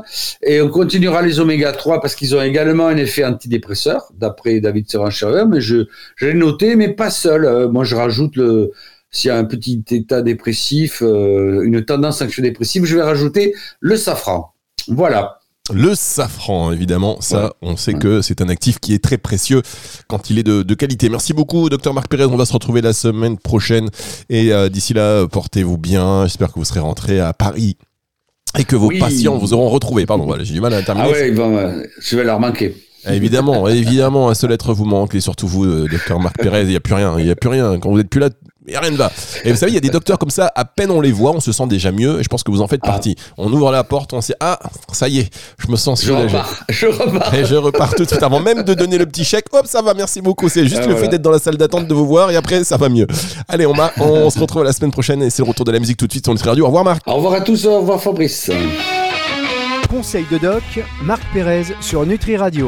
Et 0.41 0.62
on 0.62 0.69
continuera 0.69 1.21
les 1.21 1.39
oméga 1.39 1.71
3 1.73 2.02
parce 2.02 2.15
qu'ils 2.15 2.36
ont 2.36 2.41
également 2.41 2.88
un 2.88 2.97
effet 3.04 3.24
antidépresseur, 3.24 4.12
d'après 4.18 4.60
David 4.60 4.89
Serran-Schreiber, 4.89 5.46
mais 5.48 5.62
je, 5.62 5.86
je 6.16 6.26
l'ai 6.26 6.34
noté, 6.34 6.76
mais 6.76 6.89
pas 6.89 7.10
seul. 7.10 7.46
Euh, 7.46 7.70
moi, 7.70 7.84
je 7.84 7.96
rajoute 7.96 8.36
le, 8.36 8.72
s'il 9.12 9.28
y 9.30 9.32
a 9.32 9.38
un 9.38 9.46
petit 9.46 9.84
état 9.92 10.22
dépressif, 10.22 11.02
euh, 11.02 11.62
une 11.63 11.86
tendance 11.86 12.22
anxio-dépressive, 12.22 12.86
je 12.86 12.96
vais 12.96 13.04
rajouter 13.04 13.54
le 13.80 13.96
safran. 13.96 14.54
Voilà. 14.88 15.39
Le 15.72 15.96
safran, 15.96 16.74
évidemment, 16.74 17.22
ça, 17.22 17.54
on 17.62 17.78
sait 17.78 17.94
que 17.94 18.22
c'est 18.22 18.42
un 18.42 18.50
actif 18.50 18.80
qui 18.80 18.94
est 18.94 19.02
très 19.02 19.18
précieux 19.18 19.62
quand 20.10 20.30
il 20.30 20.38
est 20.38 20.44
de, 20.44 20.74
qualité. 20.74 21.08
Merci 21.08 21.32
beaucoup, 21.32 21.70
docteur 21.70 21.94
Marc 21.94 22.10
Pérez. 22.10 22.26
On 22.26 22.36
va 22.36 22.46
se 22.46 22.52
retrouver 22.52 22.82
la 22.82 22.92
semaine 22.92 23.38
prochaine. 23.38 23.88
Et 24.30 24.52
euh, 24.52 24.68
d'ici 24.68 24.94
là, 24.94 25.26
portez-vous 25.26 25.78
bien. 25.78 26.24
J'espère 26.24 26.50
que 26.52 26.60
vous 26.60 26.66
serez 26.66 26.82
rentré 26.82 27.22
à 27.22 27.32
Paris 27.32 27.78
et 28.60 28.66
que 28.66 28.76
vos 28.76 28.89
patients 28.89 29.38
vous 29.38 29.54
auront 29.54 29.70
retrouvé. 29.70 30.06
Pardon, 30.06 30.26
voilà, 30.26 30.44
j'ai 30.44 30.54
du 30.54 30.60
mal 30.60 30.74
à 30.74 30.82
terminer. 30.82 31.08
Ah 31.10 31.18
oui, 31.18 31.39
euh, 31.39 31.84
je 32.02 32.18
vais 32.18 32.26
leur 32.26 32.42
manquer. 32.42 32.76
Évidemment, 33.10 33.68
évidemment, 33.68 34.30
un 34.30 34.34
seul 34.34 34.52
être 34.52 34.74
vous 34.74 34.86
manque, 34.86 35.16
et 35.16 35.20
surtout 35.20 35.48
vous, 35.48 35.88
docteur 35.88 36.20
Marc 36.20 36.38
Pérez, 36.38 36.62
il 36.62 36.70
n'y 36.70 36.76
a 36.76 36.80
plus 36.80 36.94
rien, 36.94 37.16
il 37.18 37.26
n'y 37.26 37.32
a 37.32 37.36
plus 37.36 37.50
rien. 37.50 37.80
Quand 37.80 37.89
vous 37.89 37.98
n'êtes 37.98 38.10
plus 38.10 38.20
là, 38.20 38.30
rien 38.68 38.92
ne 38.92 38.98
va. 38.98 39.12
Et 39.44 39.52
vous 39.52 39.58
savez, 39.58 39.72
il 39.72 39.76
y 39.76 39.78
a 39.78 39.82
des 39.82 39.89
docteurs 39.89 40.18
comme 40.18 40.30
ça, 40.30 40.52
à 40.56 40.66
peine 40.66 40.92
on 40.92 41.02
les 41.02 41.12
voit, 41.12 41.32
on 41.32 41.39
se 41.39 41.52
sent 41.52 41.68
déjà 41.68 41.92
mieux. 41.92 42.20
Et 42.20 42.24
je 42.24 42.30
pense 42.30 42.44
que 42.44 42.52
vous 42.52 42.62
en 42.62 42.68
faites 42.68 42.82
ah. 42.84 42.92
partie. 42.92 43.16
On 43.38 43.52
ouvre 43.52 43.72
la 43.72 43.84
porte, 43.84 44.13
on 44.13 44.22
sait, 44.22 44.36
ah, 44.39 44.60
ça 44.92 45.08
y 45.08 45.20
est, 45.20 45.30
je 45.58 45.70
me 45.70 45.76
sens 45.76 46.02
soulagé. 46.02 46.38
Je 46.70 46.88
repars. 46.88 47.34
Et 47.34 47.46
je 47.46 47.56
repars 47.56 47.94
tout 47.96 48.04
de 48.04 48.10
suite. 48.10 48.24
Avant 48.24 48.39
même 48.39 48.63
de 48.63 48.74
donner 48.74 48.98
le 48.98 49.06
petit 49.06 49.24
chèque, 49.24 49.46
hop, 49.52 49.66
ça 49.68 49.82
va, 49.82 49.94
merci 49.94 50.22
beaucoup. 50.22 50.50
C'est 50.50 50.66
juste 50.66 50.82
ah, 50.84 50.88
le 50.88 50.96
fait 50.96 51.08
d'être 51.08 51.22
dans 51.22 51.32
la 51.32 51.39
salle 51.39 51.58
d'attente, 51.58 51.88
de 51.88 51.94
vous 51.94 52.08
voir, 52.08 52.32
et 52.32 52.36
après, 52.36 52.63
ça 52.63 52.78
va 52.78 52.89
mieux. 52.89 53.08
Allez, 53.48 53.66
on, 53.66 53.74
on 54.00 54.30
se 54.30 54.39
retrouve 54.39 54.63
la 54.63 54.74
semaine 54.74 54.92
prochaine, 54.92 55.22
et 55.24 55.30
c'est 55.30 55.44
le 55.44 55.48
retour 55.50 55.66
de 55.66 55.72
la 55.72 55.80
musique 55.80 55.98
tout 55.98 56.08
de 56.08 56.12
suite 56.12 56.26
sur 56.26 56.34
Nutri 56.34 56.50
Radio. 56.50 56.63
Au 56.63 56.68
revoir, 56.68 56.86
Marc. 56.86 57.02
Au 57.08 57.16
revoir 57.16 57.34
à 57.34 57.42
tous, 57.42 57.66
au 57.66 57.80
revoir, 57.80 58.02
Fabrice. 58.02 58.50
Conseil 59.89 60.26
de 60.32 60.38
doc, 60.38 60.63
Marc 61.04 61.22
Pérez 61.34 61.66
sur 61.82 62.06
Nutri 62.06 62.36
Radio. 62.38 62.62